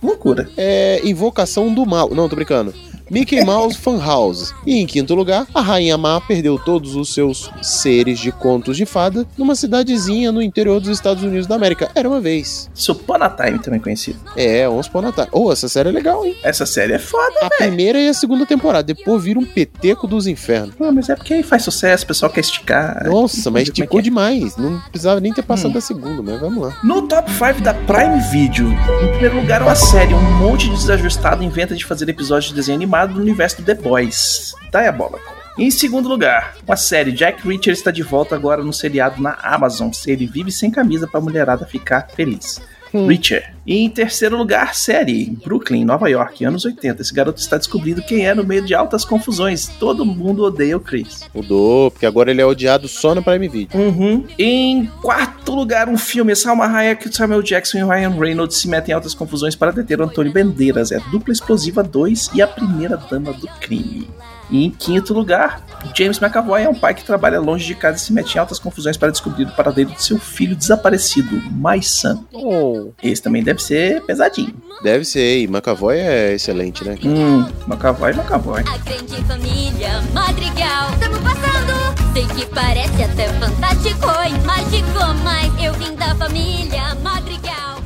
loucura. 0.01 0.49
É 0.57 1.01
Invocação 1.03 1.73
do 1.73 1.85
Mal. 1.85 2.09
Não, 2.13 2.29
tô 2.29 2.35
brincando. 2.35 2.73
Mickey 3.09 3.43
Mouse 3.43 3.77
Funhouse. 3.77 4.53
E 4.65 4.77
em 4.79 4.85
quinto 4.85 5.13
lugar, 5.15 5.47
a 5.53 5.61
Rainha 5.61 5.97
Má 5.97 6.19
perdeu 6.21 6.57
todos 6.59 6.95
os 6.95 7.13
seus 7.13 7.49
seres 7.61 8.19
de 8.19 8.31
contos 8.31 8.77
de 8.77 8.85
fada 8.85 9.25
numa 9.37 9.55
cidadezinha 9.55 10.31
no 10.31 10.41
interior 10.41 10.79
dos 10.79 10.89
Estados 10.89 11.23
Unidos 11.23 11.47
da 11.47 11.55
América. 11.55 11.89
Era 11.95 12.07
uma 12.07 12.19
vez. 12.21 12.69
Supona 12.73 13.29
Time 13.29 13.59
também 13.59 13.79
conhecido. 13.79 14.19
É, 14.35 14.67
Once 14.67 14.89
Upon 14.89 15.07
a 15.07 15.11
Time. 15.11 15.27
Oh, 15.31 15.51
essa 15.51 15.67
série 15.67 15.89
é 15.89 15.91
legal, 15.91 16.25
hein? 16.25 16.35
Essa 16.43 16.65
série 16.65 16.93
é 16.93 16.99
foda. 16.99 17.33
A 17.41 17.49
primeira 17.49 17.99
e 17.99 18.07
a 18.09 18.13
segunda 18.13 18.45
temporada. 18.45 18.83
Depois 18.83 19.23
vira 19.23 19.39
um 19.39 19.45
peteco 19.45 20.07
dos 20.07 20.27
infernos. 20.27 20.75
Não, 20.79 20.91
mas 20.91 21.09
é 21.09 21.15
porque 21.15 21.33
aí 21.33 21.43
faz 21.43 21.63
sucesso, 21.63 22.03
o 22.03 22.07
pessoal 22.07 22.31
quer 22.31 22.41
esticar. 22.41 23.03
Nossa, 23.05 23.37
mas 23.37 23.43
Como 23.45 23.57
é 23.57 23.63
esticou 23.63 23.99
é? 23.99 24.03
demais. 24.03 24.55
Não 24.57 24.79
precisava 24.91 25.19
nem 25.19 25.33
ter 25.33 25.41
passado 25.43 25.69
Hum. 25.71 25.73
da 25.73 25.81
segunda, 25.81 26.21
mas 26.21 26.39
vamos 26.39 26.63
lá. 26.63 26.77
No 26.83 27.07
top 27.07 27.29
5 27.31 27.61
da 27.61 27.73
Prime 27.73 28.19
Video, 28.31 28.69
em 28.71 29.07
primeiro 29.11 29.35
lugar, 29.39 29.61
uma 29.61 29.75
série, 29.75 30.13
um 30.13 30.37
monte 30.37 30.69
de 30.69 30.75
desajustado 30.75 31.43
inventa 31.43 31.75
de 31.75 31.85
fazer 31.85 32.07
episódios 32.09 32.49
de 32.49 32.55
desenho 32.55 32.75
animado 32.77 32.98
no 33.07 33.21
universo 33.21 33.61
do 33.61 33.65
The 33.65 33.75
Boys. 33.75 34.53
Diabólico. 34.71 35.33
Em 35.57 35.69
segundo 35.69 36.07
lugar, 36.07 36.55
uma 36.65 36.77
série, 36.77 37.11
Jack 37.11 37.45
Reacher 37.45 37.73
está 37.73 37.91
de 37.91 38.01
volta 38.01 38.33
agora 38.35 38.63
no 38.63 38.71
seriado 38.71 39.21
na 39.21 39.37
Amazon. 39.41 39.91
Se 39.91 40.09
ele 40.09 40.25
vive 40.25 40.51
sem 40.51 40.71
camisa 40.71 41.07
pra 41.07 41.19
mulherada 41.19 41.65
ficar 41.65 42.07
feliz. 42.09 42.61
Hum. 42.93 43.07
Reacher. 43.07 43.53
E 43.65 43.77
em 43.77 43.89
terceiro 43.89 44.35
lugar, 44.35 44.73
série, 44.73 45.37
Brooklyn, 45.45 45.85
Nova 45.85 46.09
York, 46.09 46.43
anos 46.43 46.65
80. 46.65 47.01
Esse 47.01 47.13
garoto 47.13 47.39
está 47.39 47.57
descobrindo 47.57 48.01
quem 48.01 48.25
é 48.25 48.33
no 48.33 48.43
meio 48.43 48.65
de 48.65 48.73
altas 48.73 49.05
confusões. 49.05 49.67
Todo 49.79 50.05
mundo 50.05 50.43
odeia 50.43 50.75
o 50.75 50.79
Chris. 50.79 51.29
Mudou, 51.33 51.91
porque 51.91 52.05
agora 52.05 52.31
ele 52.31 52.41
é 52.41 52.45
odiado 52.45 52.87
só 52.87 53.13
no 53.13 53.21
Prime 53.21 53.47
Video. 53.47 53.79
Uhum. 53.79 54.25
Em 54.39 54.85
quarto 55.01 55.53
lugar, 55.53 55.87
um 55.87 55.97
filme. 55.97 56.35
Salma 56.35 56.65
Hayek, 56.65 57.15
Samuel 57.15 57.43
Jackson 57.43 57.77
e 57.77 57.83
Ryan 57.83 58.19
Reynolds 58.19 58.57
se 58.57 58.67
metem 58.67 58.91
em 58.91 58.95
altas 58.95 59.13
confusões 59.13 59.55
para 59.55 59.71
deter 59.71 59.99
o 60.01 60.03
Antônio 60.03 60.33
Bandeiras. 60.33 60.91
É 60.91 60.99
Dupla 61.11 61.33
Explosiva 61.33 61.83
2 61.83 62.31
e 62.33 62.41
a 62.41 62.47
Primeira 62.47 62.97
Dama 62.97 63.33
do 63.33 63.47
Crime. 63.59 64.07
E 64.51 64.65
em 64.65 64.71
quinto 64.71 65.13
lugar, 65.13 65.61
James 65.95 66.19
McAvoy 66.19 66.63
é 66.63 66.69
um 66.69 66.73
pai 66.73 66.93
que 66.95 67.03
trabalha 67.03 67.39
longe 67.39 67.65
de 67.65 67.75
casa 67.75 67.97
e 67.97 67.99
se 67.99 68.11
mete 68.11 68.35
em 68.35 68.39
altas 68.39 68.57
confusões 68.57 68.97
para 68.97 69.11
descobrir 69.11 69.43
o 69.43 69.51
paradeiro 69.51 69.91
de 69.91 70.03
seu 70.03 70.17
filho 70.19 70.55
desaparecido, 70.55 71.39
My 71.51 71.81
Son. 71.83 72.23
Oh, 72.33 72.91
Esse 73.03 73.21
também 73.21 73.43
deve 73.43 73.61
ser 73.61 74.01
pesadinho. 74.05 74.55
deve 74.81 75.05
ser. 75.05 75.39
E 75.41 75.43
McAvoy 75.43 75.99
é 75.99 76.33
excelente, 76.33 76.83
né? 76.83 76.97
Hum, 77.03 77.45
McAvoy, 77.67 78.11
McAvoy. 78.11 78.61
A 78.61 78.77
grande 78.77 79.15
família 79.25 80.01
Madrigal 80.13 80.89
Tamo 80.99 81.19
passando 81.21 82.13
Sei 82.13 82.25
que 82.25 82.45
parece 82.53 83.03
até 83.03 83.27
fantástico 83.33 84.07
e 84.27 84.45
mágico 84.45 84.99
Mas 85.23 85.63
eu 85.63 85.73
vim 85.73 85.95
da 85.95 86.15
família 86.15 86.95
Madrigal 87.03 87.79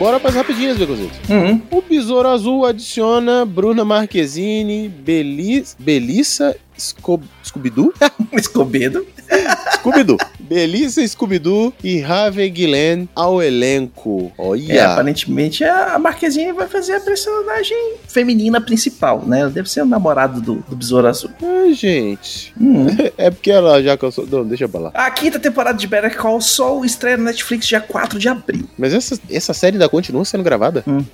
Bora 0.00 0.18
para 0.18 0.30
as 0.30 0.36
rapidinhas, 0.36 0.78
Beconzitos. 0.78 1.18
Uhum. 1.28 1.60
O 1.70 1.82
Besouro 1.82 2.26
Azul 2.28 2.64
adiciona 2.64 3.44
Bruna 3.44 3.84
Marquezine, 3.84 4.88
Belis, 4.88 5.76
Belissa 5.78 6.56
Sco- 6.76 7.20
Scooby-Doo? 7.44 7.92
Escobedo. 8.32 9.06
Scooby-Doo. 9.80 10.16
Belissa 10.40 11.06
Scooby-Doo 11.06 11.72
e 11.82 12.02
Harvey 12.02 12.50
Guillen 12.50 13.08
ao 13.14 13.42
elenco. 13.42 14.32
Olha. 14.36 14.72
É, 14.72 14.80
aparentemente 14.80 15.64
a 15.64 15.98
Marquezine 15.98 16.52
vai 16.52 16.68
fazer 16.68 16.94
a 16.96 17.00
personagem 17.00 17.94
feminina 18.06 18.60
principal, 18.60 19.24
né? 19.26 19.40
Ela 19.40 19.50
deve 19.50 19.70
ser 19.70 19.82
o 19.82 19.86
namorado 19.86 20.40
do, 20.40 20.56
do 20.68 20.76
Besouro 20.76 21.06
Azul. 21.06 21.30
Ai, 21.42 21.72
gente. 21.72 22.52
Hum. 22.60 22.86
É 23.16 23.30
porque 23.30 23.50
ela 23.50 23.82
já 23.82 23.96
cansou. 23.96 24.26
Não, 24.26 24.44
deixa 24.44 24.68
pra 24.68 24.80
lá. 24.80 24.90
A 24.94 25.10
quinta 25.10 25.38
temporada 25.38 25.76
de 25.76 25.86
Better 25.86 26.16
Call 26.16 26.40
Saul 26.40 26.84
estreia 26.84 27.16
na 27.16 27.24
Netflix 27.24 27.66
dia 27.66 27.80
4 27.80 28.18
de 28.18 28.28
abril. 28.28 28.66
Mas 28.78 28.94
essa, 28.94 29.18
essa 29.30 29.52
série 29.52 29.76
ainda 29.76 29.88
continua 29.88 30.24
sendo 30.24 30.42
gravada? 30.42 30.82
Hum. 30.86 31.04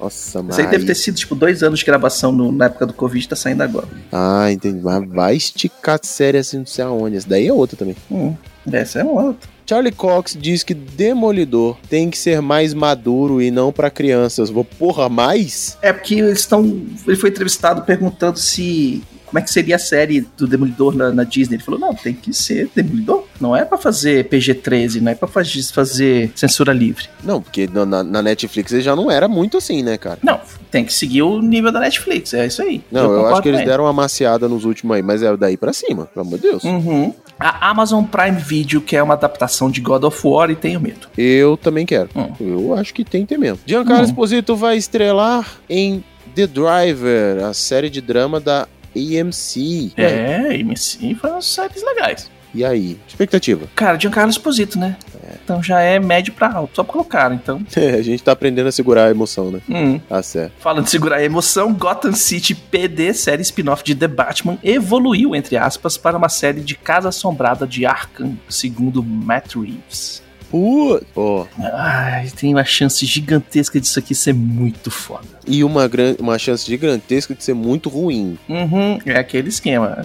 Nossa, 0.00 0.42
mas. 0.42 0.56
Isso 0.56 0.60
aí 0.66 0.70
deve 0.70 0.84
ter 0.86 0.94
sido, 0.94 1.14
tipo, 1.16 1.34
dois 1.34 1.62
anos 1.62 1.78
de 1.80 1.84
gravação 1.84 2.30
no- 2.32 2.52
na 2.52 2.66
época 2.66 2.86
do 2.86 2.92
Covid, 2.92 3.28
tá 3.28 3.36
saindo 3.36 3.62
agora. 3.62 3.88
Ah, 4.10 4.50
entendi. 4.50 4.80
Mas 4.82 5.08
vai 5.08 5.36
esticar 5.36 5.98
a 6.02 6.06
série 6.06 6.38
assim, 6.38 6.58
não 6.58 6.66
sei 6.66 6.84
aonde. 6.84 7.16
Essa 7.16 7.28
daí 7.28 7.46
é 7.46 7.52
outra 7.52 7.76
também. 7.76 7.96
Hum. 8.10 8.34
Essa 8.72 9.00
é 9.00 9.04
uma 9.04 9.22
outra. 9.22 9.48
Charlie 9.68 9.92
Cox 9.92 10.36
diz 10.40 10.62
que 10.62 10.74
Demolidor 10.74 11.76
tem 11.88 12.10
que 12.10 12.18
ser 12.18 12.40
mais 12.42 12.74
maduro 12.74 13.40
e 13.40 13.50
não 13.50 13.72
pra 13.72 13.90
crianças. 13.90 14.50
Vou, 14.50 14.64
porra, 14.64 15.08
mais? 15.08 15.76
É 15.82 15.92
porque 15.92 16.14
eles 16.16 16.40
estão. 16.40 16.62
Ele 17.06 17.16
foi 17.16 17.30
entrevistado 17.30 17.82
perguntando 17.82 18.38
se. 18.38 19.02
Como 19.26 19.38
é 19.38 19.42
que 19.42 19.50
seria 19.50 19.76
a 19.76 19.78
série 19.78 20.26
do 20.36 20.46
Demolidor 20.46 20.94
na, 20.94 21.10
na 21.10 21.24
Disney? 21.24 21.56
Ele 21.56 21.62
falou: 21.62 21.80
não, 21.80 21.94
tem 21.94 22.12
que 22.12 22.34
ser 22.34 22.68
Demolidor. 22.74 23.24
Não 23.42 23.56
é 23.56 23.64
pra 23.64 23.76
fazer 23.76 24.28
PG-13, 24.28 25.00
não 25.00 25.10
é 25.10 25.14
pra 25.16 25.26
faz- 25.26 25.70
fazer 25.72 26.30
censura 26.34 26.72
livre. 26.72 27.06
Não, 27.24 27.42
porque 27.42 27.66
na, 27.66 27.84
na- 28.04 28.22
Netflix 28.22 28.72
ele 28.72 28.82
já 28.82 28.94
não 28.94 29.10
era 29.10 29.26
muito 29.26 29.56
assim, 29.58 29.82
né, 29.82 29.98
cara? 29.98 30.18
Não, 30.22 30.40
tem 30.70 30.84
que 30.84 30.94
seguir 30.94 31.22
o 31.22 31.42
nível 31.42 31.72
da 31.72 31.80
Netflix, 31.80 32.32
é 32.34 32.46
isso 32.46 32.62
aí. 32.62 32.80
Não, 32.90 33.02
eu, 33.02 33.08
concordo 33.08 33.32
acho 33.32 33.42
que 33.42 33.48
eles 33.48 33.64
deram 33.64 33.84
uma 33.84 33.92
maciada 33.92 34.48
nos 34.48 34.64
últimos 34.64 34.96
aí, 34.96 35.02
mas 35.02 35.22
é 35.22 35.36
daí 35.36 35.56
pra 35.56 35.72
cima, 35.72 36.06
pelo 36.06 36.24
amor 36.24 36.38
de 36.38 36.48
Deus. 36.48 36.62
Uhum. 36.62 37.12
A 37.40 37.70
Amazon 37.70 38.04
Prime 38.04 38.38
Video 38.38 38.80
quer 38.80 39.02
uma 39.02 39.14
adaptação 39.14 39.68
de 39.68 39.80
God 39.80 40.04
of 40.04 40.20
War 40.24 40.48
e 40.50 40.54
tenho 40.54 40.80
medo. 40.80 41.08
Eu 41.18 41.56
também 41.56 41.84
quero. 41.84 42.08
Hum. 42.14 42.30
Eu 42.40 42.74
acho 42.74 42.94
que 42.94 43.04
tem 43.04 43.22
que 43.22 43.28
ter 43.28 43.38
mesmo. 43.38 43.58
Giancarlo 43.66 44.02
Hum. 44.02 44.06
Esposito 44.06 44.54
vai 44.54 44.76
estrelar 44.76 45.46
em 45.68 46.04
The 46.36 46.46
Driver, 46.46 47.44
a 47.44 47.52
série 47.52 47.90
de 47.90 48.00
drama 48.00 48.38
da 48.38 48.68
AMC. 48.94 49.92
É, 49.96 50.54
MC 50.58 51.14
faz 51.16 51.46
séries 51.46 51.82
legais. 51.82 52.30
E 52.54 52.64
aí? 52.64 52.98
Expectativa? 53.06 53.66
Cara, 53.74 53.98
Giancarlo 53.98 54.30
Esposito, 54.30 54.78
né? 54.78 54.96
Então 55.42 55.62
já 55.62 55.80
é 55.80 55.98
médio 55.98 56.32
pra 56.32 56.52
alto, 56.52 56.76
só 56.76 56.82
pra 56.84 56.92
colocar, 56.92 57.32
então. 57.32 57.64
a 57.76 58.02
gente 58.02 58.22
tá 58.22 58.32
aprendendo 58.32 58.68
a 58.68 58.72
segurar 58.72 59.06
a 59.06 59.10
emoção, 59.10 59.50
né? 59.50 59.60
Hum. 59.68 59.98
Tá 59.98 60.22
certo. 60.22 60.52
Falando 60.58 60.84
de 60.84 60.90
segurar 60.90 61.16
a 61.16 61.24
emoção, 61.24 61.72
Gotham 61.72 62.12
City 62.12 62.54
PD, 62.54 63.12
série 63.14 63.42
spin-off 63.42 63.82
de 63.82 63.94
The 63.94 64.08
Batman, 64.08 64.58
evoluiu, 64.62 65.34
entre 65.34 65.56
aspas, 65.56 65.96
para 65.96 66.16
uma 66.16 66.28
série 66.28 66.60
de 66.60 66.74
Casa 66.74 67.08
Assombrada 67.08 67.66
de 67.66 67.86
Arkham, 67.86 68.38
segundo 68.48 69.02
Matt 69.02 69.54
Reeves. 69.56 70.22
Putz. 70.52 71.06
Ó, 71.16 71.46
Ai, 71.72 72.28
tem 72.36 72.54
uma 72.54 72.64
chance 72.64 73.04
gigantesca 73.04 73.80
disso 73.80 73.98
aqui 73.98 74.14
ser 74.14 74.32
muito 74.34 74.90
foda. 74.90 75.24
e 75.46 75.64
uma, 75.64 75.88
gran... 75.88 76.14
uma 76.20 76.38
chance 76.38 76.64
gigantesca 76.66 77.34
de 77.34 77.42
ser 77.42 77.54
muito 77.54 77.88
ruim. 77.88 78.38
Uhum, 78.48 78.98
é 79.06 79.18
aquele 79.18 79.48
esquema. 79.48 79.96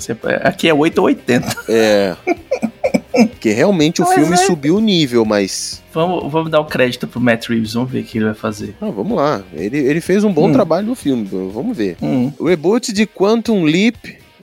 Aqui 0.41 0.67
é 0.69 0.73
8 0.73 0.97
ou 0.97 1.05
80. 1.05 1.47
É. 1.69 2.15
Porque 3.11 3.51
realmente 3.51 4.01
o 4.01 4.05
Mas 4.05 4.13
filme 4.15 4.33
é- 4.33 4.37
subiu 4.37 4.75
o 4.77 4.79
nível, 4.79 5.25
mas. 5.25 5.81
Vamos, 5.91 6.31
vamos 6.31 6.51
dar 6.51 6.59
o 6.59 6.65
crédito 6.65 7.07
pro 7.07 7.19
Matt 7.19 7.47
Reeves, 7.49 7.73
vamos 7.73 7.91
ver 7.91 8.01
o 8.01 8.03
que 8.03 8.17
ele 8.19 8.25
vai 8.25 8.35
fazer. 8.35 8.75
Ah, 8.79 8.89
vamos 8.91 9.17
lá. 9.17 9.41
Ele, 9.53 9.77
ele 9.77 9.99
fez 10.01 10.23
um 10.23 10.31
bom 10.31 10.47
Hum. 10.49 10.53
trabalho 10.53 10.85
no 10.87 10.95
filme, 10.95 11.27
vamos 11.51 11.75
ver. 11.75 11.97
Hum. 12.01 12.31
O 12.37 12.47
reboot 12.47 12.93
de 12.93 13.05
Quantum 13.07 13.63
Leap 13.63 13.95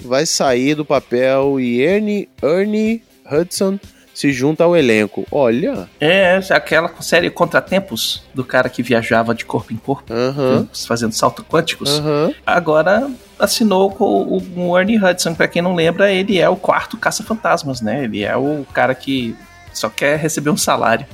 vai 0.04 0.26
sair 0.26 0.74
do 0.74 0.84
papel 0.84 1.60
e 1.60 1.80
Ernie, 1.82 2.28
Ernie 2.42 3.00
Hudson 3.30 3.78
se 4.14 4.32
junta 4.32 4.64
ao 4.64 4.76
elenco. 4.76 5.26
Olha. 5.30 5.88
É, 6.00 6.40
aquela 6.50 6.90
série 7.00 7.28
Contratempos, 7.30 8.22
do 8.32 8.44
cara 8.44 8.68
que 8.68 8.82
viajava 8.82 9.34
de 9.34 9.44
corpo 9.44 9.72
em 9.72 9.76
corpo, 9.76 10.12
Aham. 10.12 10.68
fazendo 10.86 11.12
salto 11.12 11.44
quânticos. 11.44 11.98
Aham. 11.98 12.32
Agora 12.46 13.10
assinou 13.38 13.90
com 13.90 14.40
o, 14.56 14.78
Ernie 14.78 15.02
Hudson. 15.02 15.34
Pra 15.34 15.48
quem 15.48 15.60
não 15.60 15.74
lembra, 15.74 16.10
ele 16.12 16.38
é 16.38 16.48
o 16.48 16.56
quarto 16.56 16.96
caça-fantasmas, 16.96 17.80
né? 17.80 18.04
Ele 18.04 18.22
é 18.22 18.36
o 18.36 18.64
cara 18.72 18.94
que 18.94 19.34
só 19.72 19.90
quer 19.90 20.16
receber 20.18 20.50
um 20.50 20.56
salário. 20.56 21.04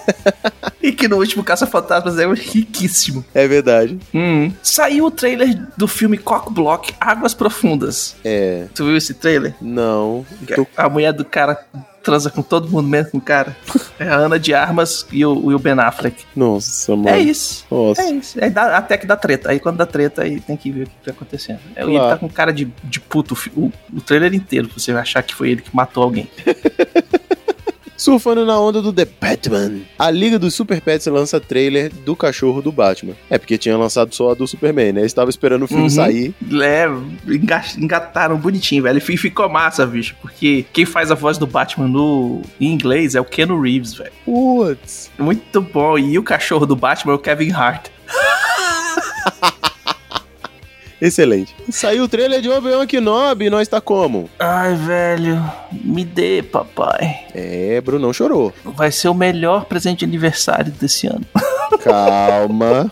e 0.82 0.92
que 0.92 1.08
no 1.08 1.16
último 1.16 1.42
Caça-Fantasmas 1.44 2.18
é 2.18 2.26
riquíssimo. 2.26 3.24
É 3.34 3.46
verdade. 3.46 3.98
Hum. 4.14 4.52
Saiu 4.62 5.06
o 5.06 5.10
trailer 5.10 5.56
do 5.76 5.86
filme 5.86 6.18
Cock 6.18 6.52
Block 6.52 6.92
Águas 7.00 7.34
Profundas. 7.34 8.16
É. 8.24 8.66
Tu 8.74 8.84
viu 8.84 8.96
esse 8.96 9.14
trailer? 9.14 9.54
Não. 9.60 10.26
Tô- 10.54 10.66
A 10.76 10.88
mulher 10.88 11.12
do 11.12 11.24
cara 11.24 11.64
transa 12.06 12.30
com 12.30 12.40
todo 12.40 12.70
mundo 12.70 12.88
mesmo 12.88 13.10
com 13.10 13.18
o 13.18 13.20
cara. 13.20 13.56
É 13.98 14.06
a 14.10 14.16
Ana 14.16 14.38
de 14.38 14.52
Armas 14.52 15.06
e 15.10 15.24
o, 15.24 15.50
e 15.50 15.54
o 15.54 15.58
Ben 15.58 15.72
Affleck. 15.72 16.22
Nossa, 16.36 16.94
mano. 16.94 17.08
É 17.08 17.18
isso. 17.18 17.64
Nossa. 17.70 18.02
É 18.02 18.10
isso. 18.10 18.38
Dá- 18.52 18.76
até 18.76 18.98
que 18.98 19.06
dá 19.06 19.16
treta. 19.16 19.50
Aí 19.50 19.58
quando 19.58 19.78
dá 19.78 19.86
treta, 19.86 20.22
aí 20.22 20.38
tem 20.38 20.54
que 20.54 20.70
ver 20.70 20.82
o 20.82 20.86
que 20.86 20.92
tá 21.06 21.12
acontecendo. 21.12 21.60
É, 21.74 21.82
Ele 21.82 21.92
Claro. 21.92 22.10
tá 22.10 22.16
com 22.18 22.28
cara 22.28 22.52
de, 22.52 22.66
de 22.84 23.00
puto 23.00 23.34
o, 23.56 23.72
o 23.90 24.00
trailer 24.02 24.34
inteiro, 24.34 24.68
pra 24.68 24.78
você 24.78 24.92
achar 24.92 25.22
que 25.22 25.34
foi 25.34 25.48
ele 25.50 25.62
que 25.62 25.74
matou 25.74 26.02
alguém. 26.02 26.28
Surfando 28.06 28.46
na 28.46 28.58
onda 28.58 28.80
do 28.80 28.92
The 28.92 29.04
Batman. 29.20 29.80
A 29.98 30.10
Liga 30.12 30.38
dos 30.38 30.54
Super 30.54 30.80
Pets 30.80 31.06
lança 31.08 31.40
trailer 31.40 31.92
do 31.92 32.14
cachorro 32.14 32.62
do 32.62 32.70
Batman. 32.70 33.14
É 33.28 33.36
porque 33.36 33.58
tinha 33.58 33.76
lançado 33.76 34.14
só 34.14 34.30
a 34.30 34.34
do 34.34 34.46
Superman, 34.46 34.92
né? 34.92 35.04
Estava 35.04 35.28
esperando 35.28 35.64
o 35.64 35.66
filme 35.68 35.82
Uhum. 35.82 35.90
sair. 35.90 36.32
É, 36.62 36.86
enga- 37.26 37.64
engataram 37.76 38.36
bonitinho, 38.36 38.84
velho. 38.84 38.98
E 38.98 39.00
ficou 39.00 39.48
massa, 39.48 39.84
bicho. 39.84 40.14
Porque 40.22 40.64
quem 40.72 40.84
faz 40.86 41.10
a 41.10 41.16
voz 41.16 41.36
do 41.36 41.46
Batman 41.48 41.88
no 41.88 42.42
em 42.60 42.72
inglês 42.72 43.14
é 43.16 43.20
o 43.20 43.24
Keanu 43.24 43.60
Reeves, 43.60 43.94
velho. 43.94 44.12
Putz. 44.24 45.10
Muito 45.18 45.60
bom. 45.60 45.98
E 45.98 46.16
o 46.16 46.22
cachorro 46.22 46.64
do 46.64 46.76
Batman 46.76 47.12
é 47.12 47.16
o 47.16 47.18
Kevin 47.18 47.50
Hart. 47.50 47.88
Excelente. 51.00 51.54
Saiu 51.70 52.04
o 52.04 52.08
trailer 52.08 52.40
de 52.40 52.48
Obi-Wan 52.48 52.86
Kenobi 52.86 53.46
e 53.46 53.50
nós 53.50 53.68
tá 53.68 53.80
como? 53.80 54.30
Ai, 54.38 54.74
velho. 54.74 55.42
Me 55.84 56.04
dê, 56.04 56.42
papai. 56.42 57.26
É, 57.34 57.80
Brunão 57.82 58.12
chorou. 58.12 58.52
Vai 58.64 58.90
ser 58.90 59.08
o 59.08 59.14
melhor 59.14 59.66
presente 59.66 59.98
de 60.00 60.04
aniversário 60.06 60.72
desse 60.72 61.06
ano. 61.06 61.24
Calma. 61.84 62.90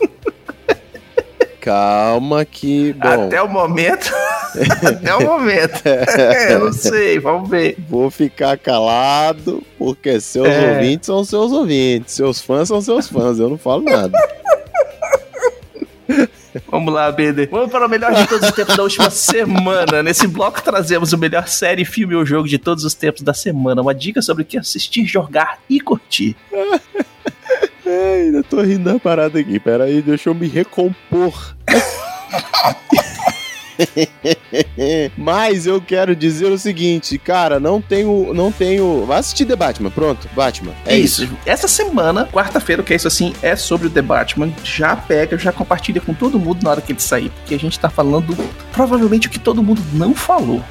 Calma 1.61 2.45
que, 2.45 2.93
bom, 2.93 3.27
Até 3.27 3.41
o 3.41 3.49
momento. 3.49 4.13
Até 4.87 5.17
o 5.17 5.23
momento. 5.25 5.81
Eu 6.51 6.59
não 6.67 6.73
sei, 6.75 7.19
vamos 7.19 7.49
ver. 7.49 7.75
vou 7.89 8.11
ficar 8.11 8.59
calado 8.59 9.63
porque 9.79 10.21
seus 10.21 10.47
É. 10.47 10.73
ouvintes 10.75 11.07
são 11.07 11.25
seus 11.25 11.53
ouvintes, 11.53 12.13
seus 12.15 12.39
fãs 12.43 12.69
são 12.69 12.83
seus 12.83 13.09
fãs, 13.09 13.39
eu 13.39 13.49
não 13.49 13.57
falo 13.57 13.83
nada. 13.83 14.19
Vamos 16.69 16.93
lá, 16.93 17.11
Bender. 17.11 17.49
Vamos 17.51 17.71
para 17.71 17.87
o 17.87 17.89
melhor 17.89 18.15
de 18.15 18.27
todos 18.27 18.49
os 18.49 18.55
tempos 18.55 18.77
da 18.77 18.83
última 18.83 19.11
semana. 19.11 20.03
Nesse 20.03 20.27
bloco 20.27 20.63
trazemos 20.63 21.13
o 21.13 21.19
melhor 21.19 21.49
série, 21.49 21.85
filme 21.85 22.15
ou 22.15 22.25
jogo 22.25 22.49
de 22.49 22.59
todos 22.59 22.85
os 22.85 22.95
tempos 22.95 23.23
da 23.23 23.35
semana. 23.35 23.83
Uma 23.83 23.95
dica 23.95 24.23
sobre 24.23 24.43
o 24.43 24.47
que 24.47 24.59
assistir, 24.59 25.05
jogar 25.07 25.59
e 25.69 25.81
curtir. 25.81 26.37
É, 27.87 28.23
ainda 28.23 28.43
tô 28.43 28.63
rindo 28.63 28.91
da 28.91 28.99
parada 28.99 29.39
aqui. 29.39 29.61
Pera 29.61 29.85
aí, 29.85 30.01
deixa 30.01 30.31
eu 30.31 30.35
me 30.35 30.49
recompor. 30.49 31.55
Mas 35.17 35.67
eu 35.67 35.81
quero 35.81 36.15
dizer 36.15 36.51
o 36.51 36.59
seguinte, 36.59 37.19
cara, 37.19 37.59
não 37.59 37.81
tenho, 37.81 38.33
não 38.35 38.51
tenho. 38.51 39.05
Vai 39.07 39.19
assistir 39.19 39.45
The 39.45 39.57
Batman, 39.57 39.91
pronto, 39.91 40.29
Batman. 40.35 40.73
É 40.87 40.97
isso. 40.97 41.29
Essa 41.45 41.69
semana, 41.69 42.27
quarta-feira, 42.27 42.83
que 42.83 42.93
é 42.93 42.97
isso 42.97 43.09
assim, 43.09 43.33
é 43.43 43.57
sobre 43.57 43.87
o 43.87 43.91
The 43.91 44.03
Batman. 44.03 44.53
Já 44.63 44.97
pega, 44.97 45.39
já 45.39 45.53
compartilha 45.53 46.01
com 46.01 46.15
todo 46.15 46.39
mundo 46.39 46.63
na 46.63 46.71
hora 46.71 46.81
que 46.81 46.93
ele 46.93 47.01
sair. 47.01 47.31
Porque 47.31 47.55
a 47.55 47.59
gente 47.59 47.79
tá 47.79 47.89
falando 47.89 48.37
provavelmente 48.73 49.29
o 49.29 49.31
que 49.31 49.39
todo 49.39 49.63
mundo 49.63 49.83
não 49.93 50.15
falou. 50.15 50.63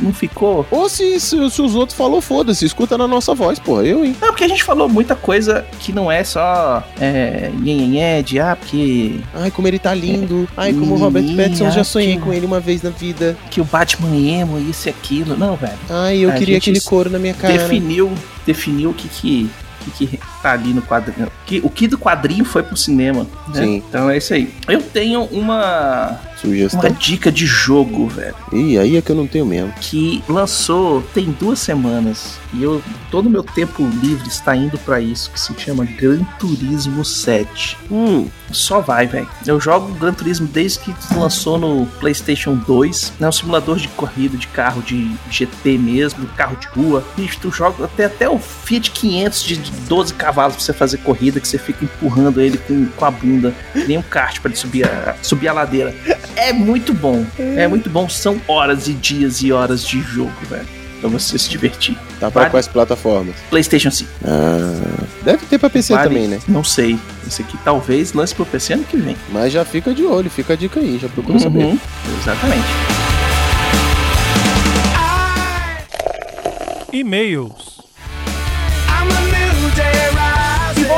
Não 0.00 0.12
ficou 0.12 0.66
Ou 0.70 0.88
se, 0.88 1.18
se, 1.20 1.50
se 1.50 1.62
os 1.62 1.74
outros 1.74 1.96
falou, 1.96 2.20
foda-se, 2.20 2.64
escuta 2.64 2.96
na 2.98 3.06
nossa 3.06 3.34
voz, 3.34 3.58
porra. 3.58 3.84
Eu, 3.84 4.04
hein? 4.04 4.14
Não, 4.20 4.28
porque 4.28 4.44
a 4.44 4.48
gente 4.48 4.64
falou 4.64 4.88
muita 4.88 5.14
coisa 5.14 5.64
que 5.80 5.92
não 5.92 6.10
é 6.10 6.24
só 6.24 6.82
é, 7.00 7.50
nhenhenhé, 7.58 8.22
de 8.22 8.38
ah, 8.40 8.56
porque 8.56 9.20
Ai, 9.34 9.50
como 9.50 9.68
ele 9.68 9.78
tá 9.78 9.94
lindo. 9.94 10.48
Ai, 10.56 10.72
como 10.72 10.94
o 10.94 10.98
Robert 10.98 11.24
Pattinson, 11.36 11.70
já 11.70 11.84
sonhei 11.84 12.14
que- 12.16 12.22
com 12.22 12.32
ele 12.32 12.46
uma 12.46 12.60
vez 12.60 12.82
na 12.82 12.90
vida. 12.90 13.36
que 13.50 13.60
o 13.60 13.64
Batman 13.64 14.14
emo, 14.16 14.58
isso 14.58 14.88
e 14.88 14.90
aquilo. 14.90 15.36
Não, 15.36 15.56
velho. 15.56 15.78
Ai, 15.90 16.18
eu 16.18 16.30
A 16.30 16.32
queria 16.32 16.58
aquele 16.58 16.80
couro 16.80 17.10
na 17.10 17.18
minha 17.18 17.34
cara. 17.34 17.52
Definiu, 17.52 18.12
definiu 18.46 18.90
o 18.90 18.94
que 18.94 19.08
que, 19.08 19.50
o 19.86 19.90
que 19.92 20.06
que 20.06 20.20
tá 20.42 20.52
ali 20.52 20.72
no 20.72 20.82
quadrinho. 20.82 21.28
Que, 21.46 21.60
o 21.62 21.70
que 21.70 21.86
do 21.86 21.98
quadrinho 21.98 22.44
foi 22.44 22.62
pro 22.62 22.76
cinema. 22.76 23.26
Né? 23.54 23.62
Sim. 23.62 23.82
Então 23.88 24.10
é 24.10 24.16
isso 24.18 24.32
aí. 24.34 24.52
Eu 24.68 24.82
tenho 24.82 25.22
uma, 25.24 26.18
Sugestão. 26.44 26.80
uma 26.80 26.90
dica 26.90 27.32
de 27.32 27.46
jogo, 27.46 28.06
velho. 28.08 28.34
Ih, 28.52 28.78
aí 28.78 28.96
é 28.96 29.02
que 29.02 29.10
eu 29.10 29.16
não 29.16 29.26
tenho 29.26 29.46
mesmo. 29.46 29.72
que 29.80 30.22
lançou 30.28 31.02
tem 31.14 31.30
duas 31.40 31.58
semanas 31.58 32.38
e 32.52 32.62
eu 32.62 32.82
todo 33.10 33.30
meu 33.30 33.42
tempo 33.42 33.82
livre 34.02 34.28
está 34.28 34.54
indo 34.54 34.78
pra 34.78 35.00
isso 35.00 35.30
que 35.30 35.40
se 35.40 35.52
chama 35.58 35.84
Gran 35.84 36.22
Turismo 36.38 37.04
7. 37.04 37.76
Hum, 37.90 38.28
Só 38.52 38.80
vai, 38.80 39.06
velho. 39.06 39.28
Eu 39.46 39.58
jogo 39.60 39.92
Gran 39.94 40.12
Turismo 40.12 40.46
desde 40.46 40.78
que 40.80 40.94
lançou 41.16 41.58
no 41.58 41.86
PlayStation 41.98 42.54
2. 42.54 43.14
É 43.20 43.26
um 43.28 43.32
simulador 43.32 43.76
de 43.78 43.88
corrida 43.88 44.36
de 44.36 44.46
carro 44.48 44.82
de 44.82 45.10
GT 45.30 45.78
mesmo, 45.78 46.26
carro 46.36 46.56
de 46.56 46.66
rua. 46.68 47.04
Bicho, 47.16 47.38
tu 47.40 47.50
joga 47.50 47.84
até, 47.86 48.04
até 48.04 48.28
o 48.28 48.38
Fiat 48.38 48.90
500 48.90 49.42
de 49.42 49.54
de 49.64 49.70
12 49.88 50.14
cavalos 50.14 50.56
pra 50.56 50.64
você 50.64 50.72
fazer 50.72 50.98
corrida, 50.98 51.40
que 51.40 51.48
você 51.48 51.58
fica 51.58 51.84
empurrando 51.84 52.40
ele 52.40 52.58
com, 52.58 52.86
com 52.86 53.04
a 53.04 53.10
bunda, 53.10 53.54
nem 53.86 53.96
um 53.96 54.02
kart 54.02 54.38
pra 54.40 54.50
ele 54.50 54.58
subir 54.58 54.84
a, 54.86 55.16
subir 55.22 55.48
a 55.48 55.52
ladeira. 55.52 55.94
É 56.36 56.52
muito 56.52 56.92
bom. 56.92 57.24
É 57.38 57.66
muito 57.68 57.88
bom. 57.88 58.08
São 58.08 58.40
horas 58.48 58.88
e 58.88 58.92
dias 58.92 59.42
e 59.42 59.52
horas 59.52 59.86
de 59.86 60.00
jogo, 60.00 60.32
velho. 60.48 60.66
Pra 61.00 61.08
você 61.10 61.38
se 61.38 61.50
divertir. 61.50 61.94
tá 62.18 62.30
pra 62.30 62.42
Vale. 62.42 62.50
quais 62.50 62.66
plataformas? 62.66 63.34
PlayStation 63.50 63.90
5. 63.90 64.10
Ah, 64.24 65.04
deve 65.22 65.44
ter 65.46 65.58
pra 65.58 65.68
PC 65.68 65.92
Vale? 65.94 66.08
também, 66.08 66.28
né? 66.28 66.40
Não 66.48 66.64
sei. 66.64 66.98
Esse 67.26 67.42
aqui 67.42 67.58
talvez 67.62 68.12
lance 68.14 68.34
pro 68.34 68.46
PC 68.46 68.72
ano 68.74 68.84
que 68.84 68.96
vem. 68.96 69.14
Mas 69.30 69.52
já 69.52 69.64
fica 69.66 69.92
de 69.92 70.02
olho, 70.04 70.30
fica 70.30 70.54
a 70.54 70.56
dica 70.56 70.80
aí, 70.80 70.98
já 71.00 71.08
procura 71.08 71.38
saber. 71.38 71.64
Uhum, 71.64 71.78
Exatamente. 72.20 72.64
E-mails. 76.92 77.73